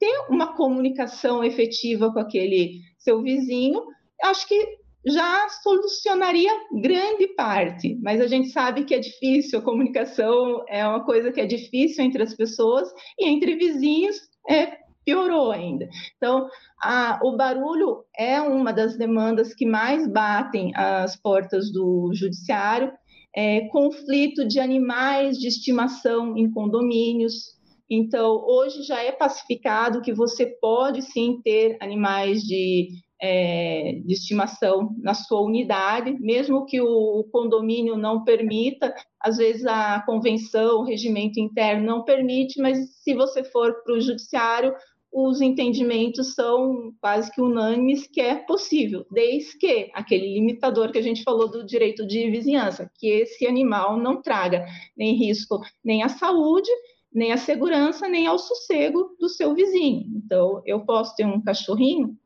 tem 0.00 0.24
uma 0.30 0.56
comunicação 0.56 1.44
efetiva 1.44 2.12
com 2.12 2.18
aquele 2.18 2.80
seu 2.98 3.22
vizinho, 3.22 3.84
acho 4.22 4.48
que 4.48 4.80
já 5.06 5.48
solucionaria 5.62 6.50
grande 6.82 7.28
parte, 7.28 7.98
mas 8.02 8.20
a 8.20 8.26
gente 8.26 8.48
sabe 8.48 8.84
que 8.84 8.94
é 8.94 8.98
difícil, 8.98 9.58
a 9.58 9.62
comunicação 9.62 10.64
é 10.68 10.86
uma 10.86 11.04
coisa 11.04 11.30
que 11.32 11.40
é 11.40 11.46
difícil 11.46 12.04
entre 12.04 12.22
as 12.22 12.34
pessoas 12.34 12.88
e 13.18 13.26
entre 13.26 13.54
vizinhos 13.54 14.16
é, 14.48 14.78
piorou 15.04 15.50
ainda. 15.50 15.88
Então, 16.16 16.48
a, 16.82 17.18
o 17.22 17.36
barulho 17.36 18.04
é 18.16 18.40
uma 18.40 18.72
das 18.72 18.96
demandas 18.96 19.54
que 19.54 19.66
mais 19.66 20.06
batem 20.06 20.72
as 20.74 21.16
portas 21.16 21.72
do 21.72 22.10
judiciário, 22.14 22.92
é, 23.34 23.68
conflito 23.68 24.46
de 24.46 24.60
animais 24.60 25.38
de 25.38 25.48
estimação 25.48 26.36
em 26.36 26.50
condomínios. 26.50 27.58
Então, 27.90 28.44
hoje 28.46 28.84
já 28.84 29.02
é 29.02 29.10
pacificado 29.10 30.00
que 30.00 30.12
você 30.12 30.46
pode 30.46 31.02
sim 31.02 31.40
ter 31.42 31.76
animais 31.80 32.42
de, 32.42 32.88
é, 33.20 34.00
de 34.04 34.14
estimação 34.14 34.94
na 34.98 35.12
sua 35.12 35.40
unidade, 35.40 36.12
mesmo 36.20 36.64
que 36.64 36.80
o 36.80 37.24
condomínio 37.32 37.96
não 37.96 38.22
permita, 38.22 38.94
às 39.20 39.38
vezes 39.38 39.66
a 39.66 40.00
convenção, 40.06 40.78
o 40.78 40.84
regimento 40.84 41.40
interno 41.40 41.84
não 41.84 42.04
permite, 42.04 42.60
mas 42.60 42.78
se 43.02 43.12
você 43.12 43.42
for 43.42 43.82
para 43.82 43.94
o 43.94 44.00
judiciário, 44.00 44.72
os 45.12 45.40
entendimentos 45.40 46.34
são 46.34 46.92
quase 47.00 47.32
que 47.32 47.40
unânimes 47.40 48.06
que 48.06 48.20
é 48.20 48.36
possível, 48.36 49.04
desde 49.10 49.58
que 49.58 49.90
aquele 49.92 50.34
limitador 50.34 50.92
que 50.92 50.98
a 50.98 51.02
gente 51.02 51.24
falou 51.24 51.50
do 51.50 51.66
direito 51.66 52.06
de 52.06 52.30
vizinhança, 52.30 52.88
que 52.96 53.08
esse 53.08 53.44
animal 53.44 53.96
não 53.96 54.22
traga 54.22 54.64
nem 54.96 55.16
risco 55.16 55.60
nem 55.84 56.04
à 56.04 56.08
saúde, 56.08 56.70
nem 57.12 57.32
à 57.32 57.36
segurança, 57.36 58.08
nem 58.08 58.26
ao 58.26 58.38
sossego 58.38 59.16
do 59.18 59.28
seu 59.28 59.54
vizinho. 59.54 60.06
Então, 60.16 60.62
eu 60.64 60.80
posso 60.80 61.14
ter 61.16 61.26
um 61.26 61.40
cachorrinho? 61.40 62.16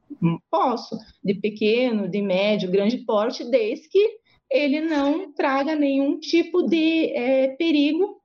Posso, 0.50 0.96
de 1.22 1.34
pequeno, 1.34 2.08
de 2.08 2.22
médio, 2.22 2.70
grande 2.70 2.98
porte, 2.98 3.44
desde 3.44 3.88
que 3.88 4.18
ele 4.50 4.80
não 4.80 5.32
traga 5.32 5.74
nenhum 5.74 6.18
tipo 6.18 6.62
de 6.62 7.06
é, 7.12 7.48
perigo 7.56 8.20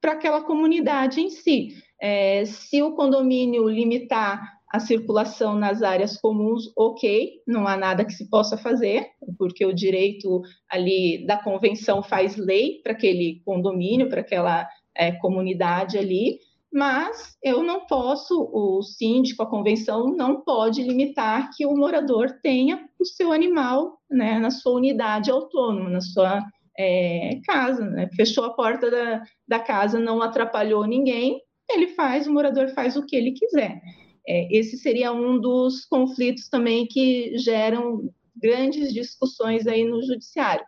para 0.00 0.12
aquela 0.12 0.42
comunidade 0.42 1.20
em 1.20 1.30
si. 1.30 1.76
É, 2.00 2.44
se 2.44 2.82
o 2.82 2.94
condomínio 2.94 3.68
limitar 3.68 4.54
a 4.74 4.80
circulação 4.80 5.54
nas 5.54 5.82
áreas 5.82 6.20
comuns, 6.20 6.72
ok, 6.76 7.40
não 7.46 7.68
há 7.68 7.76
nada 7.76 8.04
que 8.04 8.12
se 8.12 8.28
possa 8.28 8.56
fazer, 8.56 9.06
porque 9.38 9.64
o 9.64 9.72
direito 9.72 10.42
ali 10.68 11.24
da 11.24 11.36
convenção 11.36 12.02
faz 12.02 12.36
lei 12.36 12.80
para 12.82 12.92
aquele 12.92 13.40
condomínio, 13.44 14.08
para 14.08 14.20
aquela 14.20 14.68
é, 14.96 15.12
comunidade 15.12 15.98
ali, 15.98 16.38
mas 16.72 17.36
eu 17.40 17.62
não 17.62 17.86
posso, 17.86 18.50
o 18.52 18.82
síndico, 18.82 19.42
a 19.42 19.46
convenção 19.46 20.08
não 20.08 20.40
pode 20.40 20.82
limitar 20.82 21.50
que 21.56 21.64
o 21.64 21.76
morador 21.76 22.38
tenha 22.42 22.88
o 22.98 23.04
seu 23.04 23.30
animal 23.30 24.00
né, 24.10 24.40
na 24.40 24.50
sua 24.50 24.72
unidade 24.72 25.30
autônoma, 25.30 25.88
na 25.88 26.00
sua 26.00 26.42
é, 26.76 27.38
casa. 27.46 27.84
Né? 27.84 28.08
Fechou 28.16 28.44
a 28.44 28.54
porta 28.54 28.90
da, 28.90 29.22
da 29.46 29.60
casa, 29.60 30.00
não 30.00 30.20
atrapalhou 30.20 30.84
ninguém, 30.84 31.40
ele 31.70 31.88
faz, 31.88 32.26
o 32.26 32.32
morador 32.32 32.68
faz 32.70 32.96
o 32.96 33.06
que 33.06 33.14
ele 33.14 33.30
quiser. 33.30 33.80
É, 34.26 34.48
esse 34.56 34.76
seria 34.76 35.12
um 35.12 35.38
dos 35.38 35.84
conflitos 35.84 36.48
também 36.48 36.86
que 36.86 37.38
geram 37.38 38.10
grandes 38.36 38.92
discussões 38.92 39.66
aí 39.66 39.84
no 39.84 40.02
judiciário. 40.02 40.64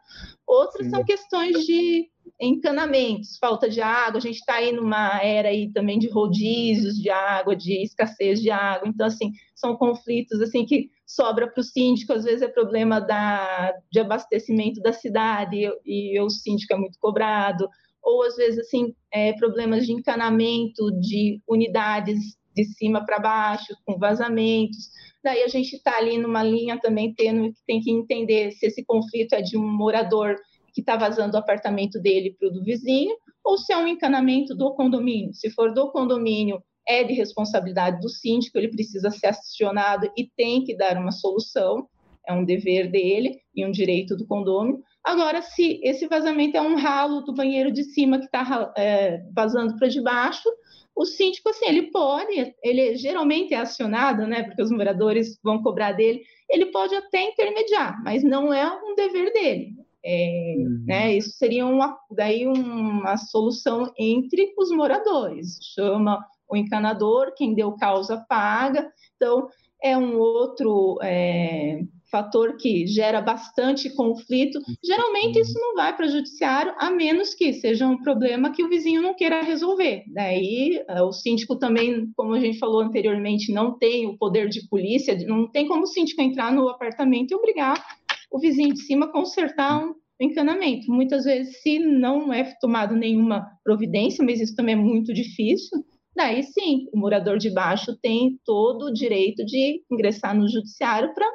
Outras 0.47 0.87
Sim. 0.87 0.91
são 0.91 1.05
questões 1.05 1.67
de 1.67 2.09
encanamentos, 2.41 3.39
falta 3.39 3.69
de 3.69 3.81
água, 3.81 4.19
a 4.19 4.21
gente 4.21 4.37
está 4.37 4.55
aí 4.57 4.73
numa 4.73 5.21
era 5.23 5.49
aí 5.49 5.73
também 5.73 5.99
de 5.99 6.09
rodízios 6.09 6.97
de 6.97 7.09
água, 7.09 7.57
de 7.57 7.83
escassez 7.83 8.41
de 8.41 8.51
água, 8.51 8.89
então, 8.89 9.07
assim, 9.07 9.33
são 9.55 9.77
conflitos, 9.77 10.41
assim, 10.41 10.67
que 10.67 10.91
sobra 11.07 11.51
para 11.51 11.61
o 11.61 11.65
síndico, 11.65 12.13
às 12.13 12.25
vezes 12.25 12.43
é 12.43 12.49
problema 12.49 13.01
da, 13.01 13.73
de 13.91 14.01
abastecimento 14.01 14.81
da 14.81 14.93
cidade 14.93 15.57
e, 15.85 16.15
e 16.15 16.21
o 16.21 16.29
síndico 16.29 16.75
é 16.75 16.77
muito 16.77 16.99
cobrado, 16.99 17.69
ou 18.03 18.23
às 18.23 18.37
vezes, 18.37 18.61
assim, 18.61 18.95
é, 19.11 19.33
problemas 19.35 19.87
de 19.87 19.93
encanamento 19.93 20.91
de 21.01 21.41
unidades 21.49 22.37
de 22.55 22.65
cima 22.65 23.05
para 23.05 23.19
baixo, 23.19 23.75
com 23.85 23.99
vazamentos, 23.99 24.91
daí 25.23 25.43
a 25.43 25.49
gente 25.49 25.75
está 25.75 25.97
ali 25.97 26.19
numa 26.19 26.43
linha 26.43 26.79
também 26.81 27.13
tendo 27.15 27.53
que 27.53 27.59
tem 27.67 27.81
que 27.81 27.91
entender 27.91 28.53
se 28.53 28.67
esse 28.67 28.85
conflito 28.85 29.35
é 29.35 29.43
de 29.43 29.59
um 29.59 29.67
morador 29.67 30.37
que 30.77 30.83
está 30.83 30.95
vazando 30.95 31.37
o 31.37 31.41
apartamento 31.41 31.99
dele 31.99 32.37
para 32.39 32.49
o 32.49 32.53
do 32.53 32.63
vizinho, 32.63 33.17
ou 33.43 33.57
se 33.57 33.73
é 33.73 33.79
um 33.79 33.87
encanamento 33.87 34.55
do 34.55 34.75
condomínio. 34.75 35.33
Se 35.33 35.49
for 35.49 35.73
do 35.73 35.91
condomínio, 35.91 36.63
é 36.87 37.03
de 37.03 37.15
responsabilidade 37.15 37.99
do 37.99 38.11
síndico, 38.11 38.59
ele 38.59 38.69
precisa 38.69 39.11
ser 39.11 39.29
acionado 39.29 40.13
e 40.15 40.31
tem 40.37 40.63
que 40.63 40.77
dar 40.77 40.99
uma 40.99 41.13
solução, 41.13 41.89
é 42.29 42.33
um 42.35 42.45
dever 42.45 42.91
dele 42.91 43.41
e 43.55 43.65
um 43.65 43.71
direito 43.71 44.15
do 44.15 44.27
condomínio. 44.27 44.83
Agora, 45.03 45.41
se 45.41 45.81
esse 45.83 46.07
vazamento 46.07 46.59
é 46.59 46.61
um 46.61 46.77
ralo 46.77 47.23
do 47.23 47.33
banheiro 47.33 47.73
de 47.73 47.83
cima 47.83 48.19
que 48.19 48.27
está 48.27 48.71
é, 48.77 49.23
vazando 49.35 49.79
para 49.79 49.89
de 49.89 50.03
baixo, 50.03 50.47
o 50.95 51.07
síndico, 51.07 51.49
assim, 51.49 51.65
ele 51.69 51.91
pode, 51.91 52.55
ele 52.63 52.97
geralmente 52.97 53.55
é 53.55 53.59
acionado, 53.59 54.27
né, 54.27 54.43
porque 54.43 54.63
os 54.63 54.71
moradores 54.71 55.39
vão 55.43 55.63
cobrar 55.63 55.93
dele, 55.93 56.23
ele 56.51 56.67
pode 56.67 56.95
até 56.95 57.23
intermediar, 57.23 57.99
mas 58.05 58.23
não 58.23 58.53
é 58.53 58.71
um 58.71 58.95
dever 58.95 59.33
dele. 59.33 59.86
É, 60.09 60.55
uhum. 60.59 60.85
né, 60.87 61.17
isso 61.17 61.31
seria 61.31 61.67
uma, 61.67 61.99
daí 62.13 62.47
uma 62.47 63.17
solução 63.17 63.93
entre 63.99 64.55
os 64.57 64.71
moradores. 64.71 65.59
Chama 65.75 66.25
o 66.49 66.57
encanador, 66.57 67.35
quem 67.37 67.55
deu 67.55 67.73
causa 67.73 68.25
paga. 68.29 68.89
Então, 69.17 69.49
é 69.83 69.99
um 69.99 70.17
outro 70.17 70.97
é, 71.03 71.81
fator 72.09 72.57
que 72.57 72.87
gera 72.87 73.21
bastante 73.21 73.91
conflito. 73.91 74.61
Geralmente, 74.85 75.41
isso 75.41 75.59
não 75.59 75.75
vai 75.75 75.95
para 75.97 76.07
o 76.07 76.09
judiciário, 76.09 76.73
a 76.79 76.89
menos 76.89 77.35
que 77.35 77.53
seja 77.53 77.87
um 77.87 78.01
problema 78.01 78.53
que 78.53 78.63
o 78.63 78.69
vizinho 78.69 79.03
não 79.03 79.15
queira 79.15 79.43
resolver. 79.43 80.05
Daí, 80.15 80.85
é, 80.89 81.03
o 81.03 81.11
síndico 81.13 81.57
também, 81.57 82.13
como 82.17 82.35
a 82.35 82.41
gente 82.41 82.61
falou 82.61 82.81
anteriormente, 82.81 83.53
não 83.53 83.77
tem 83.77 84.07
o 84.07 84.17
poder 84.17 84.49
de 84.49 84.69
polícia, 84.69 85.19
não 85.27 85.51
tem 85.51 85.67
como 85.67 85.83
o 85.83 85.87
síndico 85.87 86.23
entrar 86.23 86.53
no 86.53 86.69
apartamento 86.69 87.33
e 87.33 87.35
obrigar 87.35 87.85
o 88.31 88.39
vizinho 88.39 88.75
de 88.75 88.81
cima 88.81 89.11
consertar 89.11 89.85
um 89.85 89.95
encanamento. 90.21 90.91
Muitas 90.91 91.25
vezes, 91.25 91.61
se 91.63 91.79
não 91.79 92.33
é 92.33 92.45
tomado 92.61 92.95
nenhuma 92.95 93.47
providência, 93.65 94.25
mas 94.25 94.41
isso 94.41 94.55
também 94.55 94.75
é 94.75 94.79
muito 94.79 95.13
difícil, 95.13 95.85
daí 96.15 96.43
sim, 96.43 96.87
o 96.93 96.99
morador 96.99 97.39
de 97.39 97.51
baixo 97.51 97.97
tem 98.01 98.39
todo 98.45 98.87
o 98.87 98.93
direito 98.93 99.45
de 99.45 99.83
ingressar 99.91 100.35
no 100.35 100.49
judiciário 100.49 101.13
para 101.15 101.27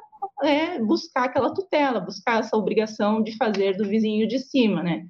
é, 0.44 0.80
buscar 0.80 1.26
aquela 1.26 1.54
tutela, 1.54 2.00
buscar 2.00 2.40
essa 2.40 2.58
obrigação 2.58 3.22
de 3.22 3.36
fazer 3.38 3.78
do 3.78 3.88
vizinho 3.88 4.28
de 4.28 4.40
cima, 4.40 4.82
né? 4.82 5.06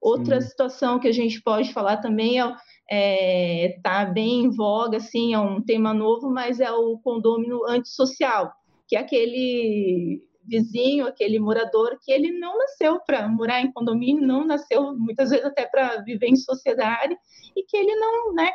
Outra 0.00 0.40
sim. 0.40 0.48
situação 0.48 0.98
que 0.98 1.08
a 1.08 1.12
gente 1.12 1.42
pode 1.42 1.72
falar 1.72 1.96
também 1.96 2.40
é 2.40 2.54
é, 2.90 3.78
tá 3.82 4.04
bem 4.04 4.44
em 4.44 4.50
voga, 4.50 4.98
assim, 4.98 5.34
é 5.34 5.38
um 5.38 5.60
tema 5.60 5.92
novo, 5.92 6.30
mas 6.30 6.60
é 6.60 6.70
o 6.70 6.98
condômino 6.98 7.64
antissocial, 7.68 8.52
que 8.86 8.96
é 8.96 9.00
aquele 9.00 10.22
vizinho, 10.46 11.06
aquele 11.06 11.38
morador, 11.38 11.98
que 12.02 12.12
ele 12.12 12.30
não 12.38 12.56
nasceu 12.58 13.00
para 13.00 13.28
morar 13.28 13.60
em 13.60 13.72
condomínio, 13.72 14.26
não 14.26 14.46
nasceu 14.46 14.96
muitas 14.96 15.30
vezes 15.30 15.44
até 15.44 15.66
para 15.66 16.02
viver 16.02 16.28
em 16.28 16.36
sociedade, 16.36 17.16
e 17.56 17.62
que 17.64 17.76
ele 17.76 17.94
não, 17.96 18.32
né, 18.32 18.50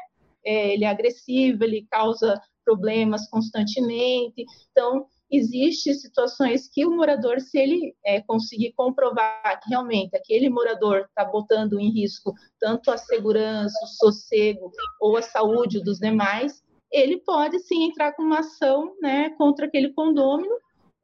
é, 0.46 0.74
ele 0.74 0.86
é 0.86 0.88
agressivo, 0.88 1.64
ele 1.64 1.88
causa 1.90 2.40
problemas 2.64 3.28
constantemente. 3.30 4.46
Então, 4.72 5.06
existem 5.30 5.94
situações 5.94 6.68
que 6.68 6.86
o 6.86 6.92
morador, 6.92 7.40
se 7.40 7.58
ele 7.58 7.96
é, 8.06 8.22
conseguir 8.22 8.74
comprovar 8.74 9.60
que 9.62 9.70
realmente 9.70 10.16
aquele 10.16 10.50
morador 10.50 11.06
está 11.08 11.24
botando 11.24 11.80
em 11.80 11.90
risco 11.90 12.34
tanto 12.60 12.92
a 12.92 12.98
segurança, 12.98 13.78
o 13.84 13.88
sossego 13.88 14.72
ou 15.00 15.18
a 15.18 15.22
saúde 15.22 15.82
dos 15.84 16.00
demais, 16.00 16.62
ele 16.92 17.20
pode 17.20 17.58
sim 17.60 17.86
entrar 17.86 18.14
com 18.14 18.24
uma 18.24 18.40
ação 18.40 18.94
né, 19.02 19.30
contra 19.38 19.66
aquele 19.66 19.94
condômino 19.94 20.54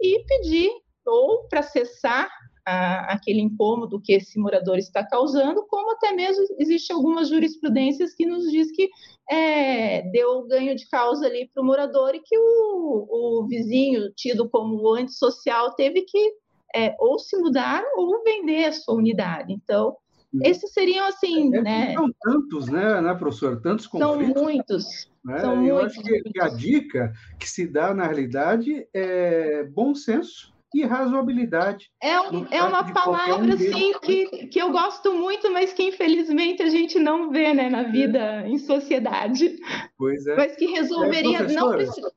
e 0.01 0.23
pedir 0.25 0.71
ou 1.05 1.47
para 1.47 1.61
cessar 1.61 2.29
a, 2.65 3.13
aquele 3.13 3.39
incômodo 3.39 4.01
que 4.01 4.13
esse 4.13 4.37
morador 4.37 4.77
está 4.77 5.05
causando, 5.05 5.65
como 5.67 5.91
até 5.91 6.11
mesmo 6.11 6.45
existe 6.59 6.91
algumas 6.91 7.29
jurisprudências 7.29 8.13
que 8.13 8.25
nos 8.25 8.51
diz 8.51 8.69
que 8.71 8.89
é, 9.29 10.01
deu 10.11 10.45
ganho 10.47 10.75
de 10.75 10.87
causa 10.89 11.25
ali 11.25 11.49
para 11.53 11.63
o 11.63 11.65
morador 11.65 12.13
e 12.13 12.19
que 12.19 12.37
o, 12.37 13.41
o 13.41 13.47
vizinho 13.47 14.11
tido 14.15 14.49
como 14.49 14.93
antissocial 14.93 15.73
teve 15.75 16.01
que 16.01 16.33
é, 16.75 16.93
ou 16.99 17.17
se 17.17 17.37
mudar 17.37 17.83
ou 17.95 18.21
vender 18.23 18.65
a 18.65 18.73
sua 18.73 18.95
unidade. 18.95 19.53
Então, 19.53 19.95
esses 20.43 20.71
seriam 20.73 21.07
assim, 21.07 21.55
é, 21.55 21.61
né? 21.61 21.93
São 21.93 22.11
tantos, 22.21 22.67
né, 22.67 23.01
né, 23.01 23.13
professor? 23.15 23.61
Tantos 23.61 23.87
conflitos. 23.87 24.33
São 24.33 24.43
muitos. 24.43 25.11
Né? 25.23 25.39
São 25.39 25.65
Eu 25.65 25.75
muitos, 25.75 25.97
acho 25.97 26.03
que, 26.03 26.21
que, 26.23 26.41
a 26.41 26.49
dica 26.49 27.13
que 27.39 27.49
se 27.49 27.65
dá, 27.67 27.93
na 27.93 28.05
realidade, 28.05 28.87
é 28.93 29.63
bom 29.63 29.95
senso 29.95 30.53
e 30.73 30.83
razoabilidade. 30.83 31.89
É, 32.01 32.19
um, 32.19 32.45
é 32.51 32.61
uma 32.61 32.91
palavra, 32.91 33.45
um 33.45 33.53
assim, 33.53 33.93
que, 34.01 34.47
que 34.47 34.59
eu 34.59 34.71
gosto 34.71 35.13
muito, 35.13 35.51
mas 35.51 35.73
que 35.73 35.83
infelizmente 35.83 36.61
a 36.61 36.69
gente 36.69 36.99
não 36.99 37.31
vê 37.31 37.53
né, 37.53 37.69
na 37.69 37.83
vida, 37.83 38.45
em 38.47 38.57
sociedade. 38.57 39.57
Pois 39.97 40.27
é. 40.27 40.35
Mas 40.35 40.55
que 40.55 40.65
resolveria. 40.65 41.39
É, 41.39 41.53
não 41.53 41.71
precisa... 41.71 42.11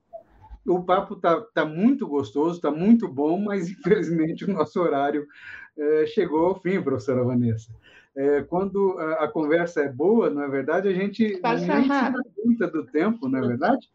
O 0.67 0.85
papo 0.85 1.15
está 1.15 1.41
tá 1.55 1.65
muito 1.65 2.07
gostoso, 2.07 2.57
está 2.57 2.71
muito 2.71 3.09
bom, 3.09 3.41
mas 3.41 3.71
infelizmente 3.71 4.45
o 4.45 4.53
nosso 4.53 4.81
horário 4.81 5.27
é, 5.79 6.07
chegou 6.07 6.47
ao 6.47 6.61
fim, 6.61 6.83
professora 6.83 7.25
Vanessa. 7.25 7.73
É, 8.21 8.43
quando 8.43 8.99
a, 8.99 9.25
a, 9.25 9.29
conversa 9.29 9.81
é 9.81 9.89
boa, 9.89 10.29
não 10.29 10.43
é 10.43 10.49
verdade? 10.49 10.87
A 10.87 10.93
gente 10.93 11.39
Passa 11.39 11.65
nem 11.67 11.85
se 11.85 12.23
pergunta 12.35 12.67
do 12.69 12.85
tempo, 12.85 13.27
não 13.31 13.39
é 13.39 13.49
verdade? 13.49 13.89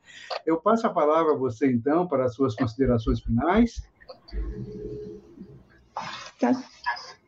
Eu 0.43 0.59
passo 0.59 0.87
a 0.87 0.89
palavra 0.89 1.33
a 1.33 1.37
você, 1.37 1.71
então, 1.71 2.07
para 2.07 2.25
as 2.25 2.33
suas 2.33 2.55
considerações 2.55 3.19
finais. 3.19 3.87
Tá. 6.39 6.53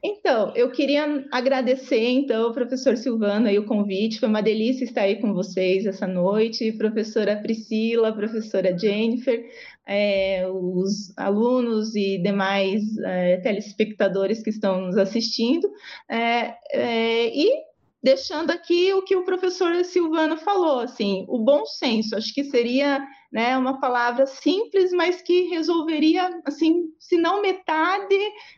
Então, 0.03 0.53
eu 0.55 0.71
queria 0.71 1.25
agradecer, 1.31 2.09
então, 2.09 2.53
professor 2.53 2.95
Silvano 2.95 3.47
aí 3.47 3.57
o 3.57 3.65
convite, 3.65 4.19
foi 4.19 4.29
uma 4.29 4.43
delícia 4.43 4.83
estar 4.83 5.01
aí 5.01 5.19
com 5.19 5.33
vocês 5.33 5.85
essa 5.85 6.05
noite, 6.05 6.71
professora 6.71 7.35
Priscila, 7.35 8.13
professora 8.13 8.77
Jennifer, 8.77 9.43
é, 9.87 10.47
os 10.47 11.17
alunos 11.17 11.95
e 11.95 12.19
demais 12.19 12.83
é, 12.99 13.37
telespectadores 13.37 14.43
que 14.43 14.51
estão 14.51 14.81
nos 14.81 14.97
assistindo, 14.97 15.67
é, 16.09 16.53
é 16.71 17.35
e 17.35 17.67
deixando 18.03 18.51
aqui 18.51 18.93
o 18.93 19.01
que 19.01 19.15
o 19.15 19.25
professor 19.25 19.83
Silvano 19.83 20.37
falou, 20.37 20.79
assim, 20.79 21.25
o 21.27 21.39
bom 21.39 21.65
senso, 21.65 22.15
acho 22.15 22.33
que 22.33 22.43
seria 22.43 23.03
né, 23.31 23.57
uma 23.57 23.79
palavra 23.79 24.25
simples, 24.25 24.91
mas 24.91 25.21
que 25.21 25.49
resolveria, 25.49 26.29
assim, 26.45 26.85
se 26.99 27.17
não 27.17 27.41
metade, 27.41 28.15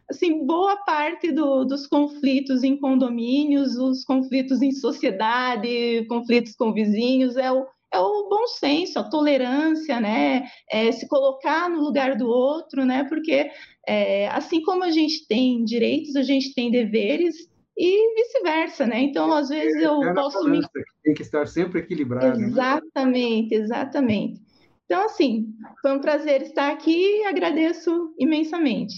assim, 0.09 0.45
boa 0.45 0.77
parte 0.77 1.31
do, 1.31 1.65
dos 1.65 1.87
conflitos 1.87 2.63
em 2.63 2.77
condomínios, 2.77 3.75
os 3.77 4.03
conflitos 4.03 4.61
em 4.61 4.71
sociedade, 4.71 6.05
conflitos 6.07 6.55
com 6.55 6.73
vizinhos, 6.73 7.35
é 7.35 7.51
o, 7.51 7.65
é 7.91 7.99
o 7.99 8.29
bom 8.29 8.47
senso, 8.47 8.99
a 8.99 9.09
tolerância, 9.09 9.99
né, 9.99 10.47
é 10.69 10.91
se 10.91 11.07
colocar 11.07 11.69
no 11.69 11.81
lugar 11.81 12.15
do 12.15 12.27
outro, 12.27 12.85
né, 12.85 13.03
porque 13.05 13.49
é, 13.87 14.27
assim 14.29 14.61
como 14.61 14.83
a 14.83 14.91
gente 14.91 15.27
tem 15.27 15.63
direitos, 15.63 16.15
a 16.15 16.23
gente 16.23 16.53
tem 16.53 16.69
deveres, 16.69 17.49
e 17.81 18.13
vice-versa, 18.13 18.85
né? 18.85 18.99
Então, 18.99 19.31
às 19.31 19.47
vezes 19.47 19.81
eu 19.81 20.03
é 20.03 20.13
posso 20.13 20.43
me... 20.49 20.59
Tem 21.01 21.13
que 21.13 21.21
estar 21.21 21.47
sempre 21.47 21.79
equilibrado. 21.79 22.37
Exatamente, 22.41 23.57
né? 23.57 23.63
exatamente. 23.63 24.48
Então, 24.89 25.05
assim, 25.05 25.53
foi 25.83 25.91
um 25.91 26.01
prazer 26.01 26.41
estar 26.41 26.71
aqui 26.71 27.21
e 27.21 27.25
agradeço 27.27 28.11
imensamente. 28.17 28.95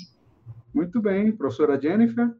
Muito 0.73 1.01
bem, 1.01 1.33
professora 1.33 1.77
Jennifer. 1.77 2.33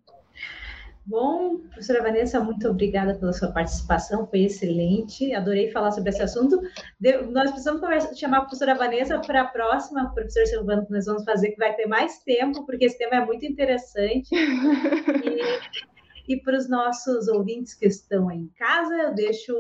Bom, 1.05 1.57
professora 1.57 2.01
Vanessa, 2.01 2.39
muito 2.39 2.65
obrigada 2.69 3.13
pela 3.15 3.33
sua 3.33 3.51
participação, 3.51 4.25
foi 4.25 4.43
excelente, 4.43 5.33
adorei 5.33 5.69
falar 5.69 5.91
sobre 5.91 6.11
esse 6.11 6.21
assunto. 6.21 6.61
De, 6.97 7.23
nós 7.23 7.49
precisamos 7.49 7.81
conversa, 7.81 8.15
chamar 8.15 8.37
a 8.37 8.41
professora 8.41 8.75
Vanessa 8.75 9.19
para 9.19 9.41
a 9.41 9.47
próxima, 9.47 10.13
professor 10.13 10.45
Silvano, 10.45 10.85
que 10.85 10.93
nós 10.93 11.05
vamos 11.05 11.25
fazer, 11.25 11.49
que 11.49 11.57
vai 11.57 11.75
ter 11.75 11.87
mais 11.87 12.19
tempo, 12.23 12.65
porque 12.65 12.85
esse 12.85 12.97
tema 12.97 13.15
é 13.15 13.25
muito 13.25 13.45
interessante. 13.45 14.29
E, 14.33 15.41
e 16.27 16.37
para 16.37 16.57
os 16.57 16.69
nossos 16.69 17.27
ouvintes 17.27 17.73
que 17.73 17.85
estão 17.85 18.29
aí 18.29 18.39
em 18.39 18.51
casa, 18.57 18.95
eu 18.95 19.13
deixo 19.13 19.53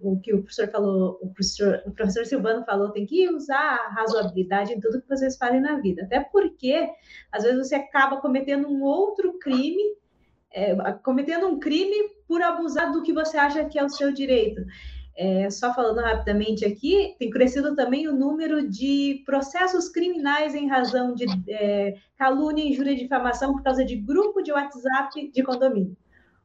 o, 0.00 0.20
que 0.20 0.34
o 0.34 0.42
professor 0.42 0.68
falou, 0.70 1.18
o 1.22 1.28
professor, 1.28 1.82
o 1.86 1.90
professor 1.92 2.26
Silvano 2.26 2.64
falou, 2.64 2.90
tem 2.90 3.06
que 3.06 3.28
usar 3.28 3.56
a 3.56 3.88
razoabilidade 3.88 4.72
em 4.72 4.80
tudo 4.80 5.00
que 5.00 5.08
vocês 5.08 5.36
fazem 5.36 5.60
na 5.60 5.80
vida. 5.80 6.02
Até 6.02 6.20
porque, 6.20 6.88
às 7.30 7.44
vezes, 7.44 7.68
você 7.68 7.74
acaba 7.74 8.20
cometendo 8.20 8.68
um 8.68 8.82
outro 8.82 9.38
crime 9.38 9.82
é, 10.52 10.74
cometendo 11.04 11.46
um 11.46 11.60
crime 11.60 12.10
por 12.26 12.42
abusar 12.42 12.92
do 12.92 13.02
que 13.02 13.12
você 13.12 13.36
acha 13.36 13.64
que 13.64 13.78
é 13.78 13.84
o 13.84 13.88
seu 13.88 14.12
direito. 14.12 14.62
É, 15.16 15.50
só 15.50 15.74
falando 15.74 15.98
rapidamente 15.98 16.64
aqui, 16.64 17.14
tem 17.18 17.28
crescido 17.30 17.74
também 17.74 18.08
o 18.08 18.16
número 18.16 18.68
de 18.68 19.22
processos 19.26 19.88
criminais 19.88 20.54
em 20.54 20.68
razão 20.68 21.14
de 21.14 21.26
é, 21.48 21.94
calúnia, 22.16 22.64
injúria 22.64 22.92
e 22.92 22.96
difamação 22.96 23.52
por 23.52 23.62
causa 23.62 23.84
de 23.84 23.96
grupo 23.96 24.40
de 24.40 24.52
WhatsApp 24.52 25.30
de 25.30 25.42
condomínio. 25.42 25.96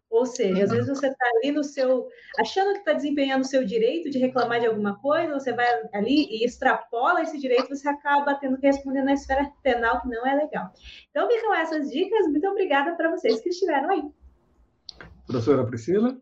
Ou 0.09 0.25
seja, 0.25 0.63
às 0.63 0.71
vezes 0.71 0.87
você 0.87 1.07
está 1.07 1.25
ali 1.37 1.51
no 1.51 1.63
seu. 1.63 2.07
achando 2.39 2.73
que 2.73 2.79
está 2.79 2.93
desempenhando 2.93 3.41
o 3.41 3.47
seu 3.47 3.65
direito 3.65 4.09
de 4.09 4.17
reclamar 4.17 4.59
de 4.59 4.67
alguma 4.67 4.99
coisa, 4.99 5.33
você 5.33 5.51
vai 5.51 5.67
ali 5.93 6.27
e 6.29 6.45
extrapola 6.45 7.21
esse 7.21 7.37
direito, 7.39 7.69
você 7.69 7.87
acaba 7.89 8.35
tendo 8.35 8.57
que 8.57 8.67
responder 8.67 9.03
na 9.03 9.13
esfera 9.13 9.51
penal, 9.61 10.01
que 10.01 10.07
não 10.07 10.25
é 10.25 10.35
legal. 10.35 10.71
Então, 11.09 11.27
ficam 11.27 11.53
essas 11.53 11.89
dicas. 11.89 12.27
Muito 12.27 12.47
obrigada 12.47 12.95
para 12.95 13.11
vocês 13.11 13.41
que 13.41 13.49
estiveram 13.49 13.89
aí. 13.89 14.03
Professora 15.27 15.65
Priscila? 15.65 16.17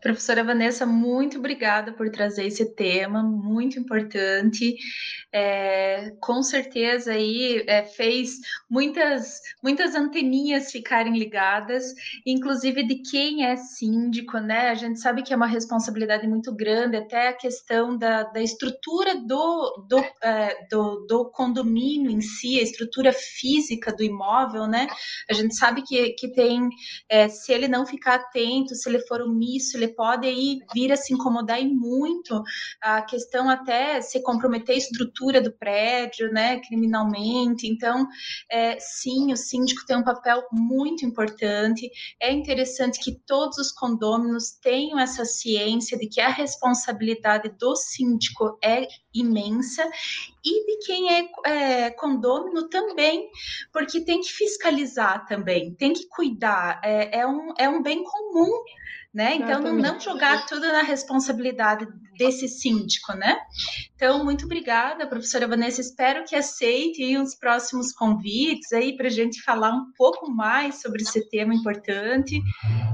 Professora 0.00 0.42
Vanessa, 0.44 0.86
muito 0.86 1.38
obrigada 1.38 1.92
por 1.92 2.08
trazer 2.10 2.46
esse 2.46 2.74
tema, 2.74 3.22
muito 3.22 3.78
importante. 3.78 4.76
É, 5.30 6.12
com 6.20 6.42
certeza 6.42 7.12
aí 7.12 7.62
é, 7.66 7.82
fez 7.84 8.38
muitas, 8.70 9.40
muitas 9.62 9.94
anteninhas 9.94 10.70
ficarem 10.70 11.18
ligadas, 11.18 11.84
inclusive 12.24 12.86
de 12.86 13.02
quem 13.02 13.44
é 13.44 13.56
síndico, 13.56 14.38
né? 14.38 14.70
A 14.70 14.74
gente 14.74 15.00
sabe 15.00 15.22
que 15.22 15.34
é 15.34 15.36
uma 15.36 15.46
responsabilidade 15.46 16.26
muito 16.26 16.54
grande, 16.54 16.96
até 16.96 17.28
a 17.28 17.34
questão 17.34 17.98
da, 17.98 18.22
da 18.22 18.40
estrutura 18.40 19.16
do, 19.16 19.86
do, 19.86 19.98
é, 20.22 20.66
do, 20.70 21.06
do 21.06 21.30
condomínio 21.30 22.10
em 22.10 22.22
si, 22.22 22.58
a 22.58 22.62
estrutura 22.62 23.12
física 23.12 23.94
do 23.94 24.02
imóvel, 24.02 24.66
né? 24.66 24.86
A 25.28 25.34
gente 25.34 25.54
sabe 25.56 25.82
que, 25.82 26.10
que 26.10 26.32
tem, 26.32 26.70
é, 27.08 27.28
se 27.28 27.52
ele 27.52 27.68
não 27.68 27.84
ficar 27.84 28.14
atento, 28.14 28.74
se 28.74 28.88
ele 28.88 29.00
for 29.00 29.20
omisso, 29.20 29.57
ele 29.76 29.88
pode 29.88 30.26
aí 30.26 30.60
vir 30.74 30.92
a 30.92 30.96
se 30.96 31.12
incomodar 31.12 31.60
e 31.60 31.66
muito 31.66 32.42
a 32.80 33.02
questão 33.02 33.48
até 33.48 34.00
se 34.00 34.22
comprometer 34.22 34.74
a 34.74 34.78
estrutura 34.78 35.40
do 35.40 35.52
prédio, 35.52 36.32
né, 36.32 36.60
criminalmente. 36.60 37.66
Então, 37.66 38.06
é, 38.50 38.78
sim, 38.78 39.32
o 39.32 39.36
síndico 39.36 39.86
tem 39.86 39.96
um 39.96 40.04
papel 40.04 40.42
muito 40.52 41.04
importante. 41.04 41.90
É 42.20 42.32
interessante 42.32 43.00
que 43.00 43.20
todos 43.26 43.58
os 43.58 43.72
condôminos 43.72 44.50
tenham 44.50 44.98
essa 44.98 45.24
ciência 45.24 45.98
de 45.98 46.08
que 46.08 46.20
a 46.20 46.28
responsabilidade 46.28 47.48
do 47.58 47.74
síndico 47.76 48.58
é 48.62 48.86
imensa 49.14 49.88
e 50.44 50.66
de 50.66 50.86
quem 50.86 51.12
é, 51.12 51.28
é 51.44 51.90
condômino 51.90 52.68
também, 52.68 53.28
porque 53.72 54.00
tem 54.00 54.20
que 54.20 54.32
fiscalizar 54.32 55.26
também, 55.26 55.74
tem 55.74 55.92
que 55.92 56.06
cuidar, 56.08 56.80
é, 56.82 57.20
é, 57.20 57.26
um, 57.26 57.52
é 57.58 57.68
um 57.68 57.82
bem 57.82 58.02
comum 58.04 58.62
né? 59.12 59.36
Então, 59.36 59.60
não, 59.60 59.74
não 59.74 59.98
jogar 60.00 60.46
tudo 60.46 60.66
na 60.66 60.82
responsabilidade 60.82 61.86
desse 62.16 62.48
síndico, 62.48 63.14
né? 63.14 63.38
Então, 63.94 64.24
muito 64.24 64.44
obrigada, 64.44 65.06
professora 65.06 65.46
Vanessa. 65.46 65.80
Espero 65.80 66.24
que 66.24 66.36
aceite 66.36 67.16
os 67.16 67.34
próximos 67.34 67.92
convites 67.92 68.72
aí 68.72 68.96
para 68.96 69.06
a 69.06 69.10
gente 69.10 69.42
falar 69.42 69.72
um 69.72 69.92
pouco 69.96 70.30
mais 70.30 70.80
sobre 70.82 71.02
esse 71.02 71.28
tema 71.30 71.54
importante. 71.54 72.40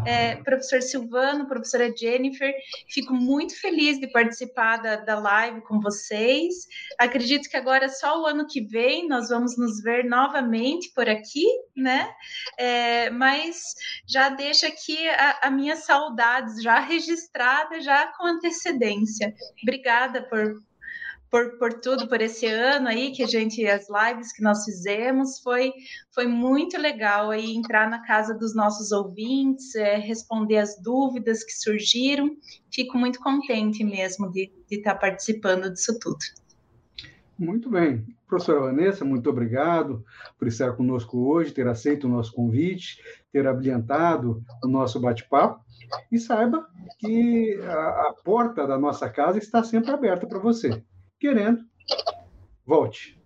É, 0.06 0.36
professor 0.36 0.82
Silvano, 0.82 1.48
professora 1.48 1.92
Jennifer, 1.96 2.52
fico 2.88 3.14
muito 3.14 3.58
feliz 3.58 3.98
de 3.98 4.06
participar 4.12 4.76
da, 4.76 4.96
da 4.96 5.18
live 5.18 5.62
com 5.62 5.80
vocês. 5.80 6.54
Acredito 6.98 7.48
que 7.48 7.56
agora 7.56 7.88
só 7.88 8.22
o 8.22 8.26
ano 8.26 8.46
que 8.46 8.60
vem 8.60 9.08
nós 9.08 9.30
vamos 9.30 9.56
nos 9.58 9.82
ver 9.82 10.04
novamente 10.04 10.92
por 10.94 11.08
aqui, 11.08 11.46
né? 11.74 12.10
É, 12.58 13.10
mas 13.10 13.74
já 14.06 14.28
deixa 14.28 14.68
aqui 14.68 15.08
a, 15.08 15.40
a 15.44 15.50
minha 15.50 15.76
saudades 16.04 16.62
já 16.62 16.80
registrada, 16.80 17.80
já 17.80 18.12
com 18.16 18.26
antecedência. 18.26 19.34
Obrigada 19.62 20.22
por, 20.22 20.62
por, 21.30 21.58
por 21.58 21.74
tudo, 21.80 22.08
por 22.08 22.20
esse 22.20 22.46
ano 22.46 22.88
aí 22.88 23.10
que 23.12 23.22
a 23.22 23.26
gente, 23.26 23.66
as 23.66 23.86
lives 23.88 24.32
que 24.32 24.42
nós 24.42 24.64
fizemos, 24.64 25.40
foi, 25.40 25.72
foi 26.14 26.26
muito 26.26 26.78
legal 26.78 27.30
aí 27.30 27.54
entrar 27.54 27.88
na 27.88 28.04
casa 28.04 28.34
dos 28.34 28.54
nossos 28.54 28.92
ouvintes, 28.92 29.74
é, 29.74 29.96
responder 29.96 30.58
as 30.58 30.80
dúvidas 30.80 31.42
que 31.42 31.52
surgiram. 31.52 32.30
Fico 32.72 32.98
muito 32.98 33.18
contente 33.20 33.82
mesmo 33.82 34.30
de, 34.30 34.52
de 34.68 34.76
estar 34.76 34.96
participando 34.96 35.70
disso 35.70 35.98
tudo. 35.98 36.18
Muito 37.38 37.68
bem. 37.68 38.06
Professora 38.28 38.60
Vanessa, 38.60 39.04
muito 39.04 39.28
obrigado 39.28 40.04
por 40.38 40.46
estar 40.48 40.72
conosco 40.72 41.18
hoje, 41.28 41.52
ter 41.52 41.66
aceito 41.66 42.06
o 42.06 42.10
nosso 42.10 42.32
convite, 42.32 43.00
ter 43.32 43.46
abrilhantado 43.46 44.42
o 44.62 44.68
nosso 44.68 45.00
bate-papo. 45.00 45.63
E 46.10 46.18
saiba 46.18 46.66
que 46.98 47.60
a, 47.62 48.08
a 48.08 48.14
porta 48.24 48.66
da 48.66 48.78
nossa 48.78 49.08
casa 49.08 49.38
está 49.38 49.62
sempre 49.62 49.90
aberta 49.90 50.26
para 50.26 50.38
você. 50.38 50.82
Querendo, 51.18 51.64
volte. 52.66 53.20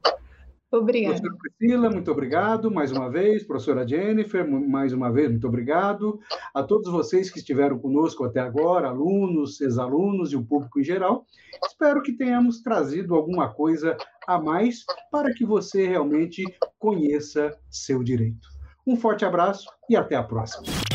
Obrigada. 0.71 1.15
Professora 1.15 1.39
Priscila, 1.59 1.91
muito 1.91 2.11
obrigado 2.11 2.71
mais 2.71 2.93
uma 2.93 3.11
vez. 3.11 3.43
Professora 3.43 3.89
Jennifer, 3.89 4.47
mais 4.47 4.93
uma 4.93 5.11
vez, 5.11 5.31
muito 5.31 5.49
obrigado. 5.49 6.21
A 6.55 6.63
todos 6.63 6.91
vocês 6.93 7.31
que 7.31 7.39
estiveram 7.39 7.79
conosco 7.79 8.25
até 8.25 8.41
agora, 8.41 8.89
alunos, 8.89 9.61
ex-alunos 9.63 10.33
e 10.33 10.37
o 10.37 10.45
público 10.45 10.79
em 10.79 10.85
geral, 10.85 11.25
espero 11.67 12.03
que 12.03 12.13
tenhamos 12.13 12.61
trazido 12.61 13.15
alguma 13.15 13.49
coisa 13.53 13.97
a 14.27 14.39
mais 14.39 14.85
para 15.11 15.33
que 15.33 15.45
você 15.45 15.87
realmente 15.87 16.45
conheça 16.79 17.57
seu 17.71 18.03
direito. 18.03 18.47
Um 18.87 18.97
forte 18.97 19.25
abraço 19.25 19.67
e 19.89 19.97
até 19.97 20.17
a 20.17 20.23
próxima. 20.23 20.88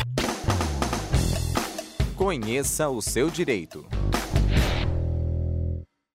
Conheça 2.24 2.88
o 2.88 3.02
seu 3.02 3.28
direito. 3.28 3.84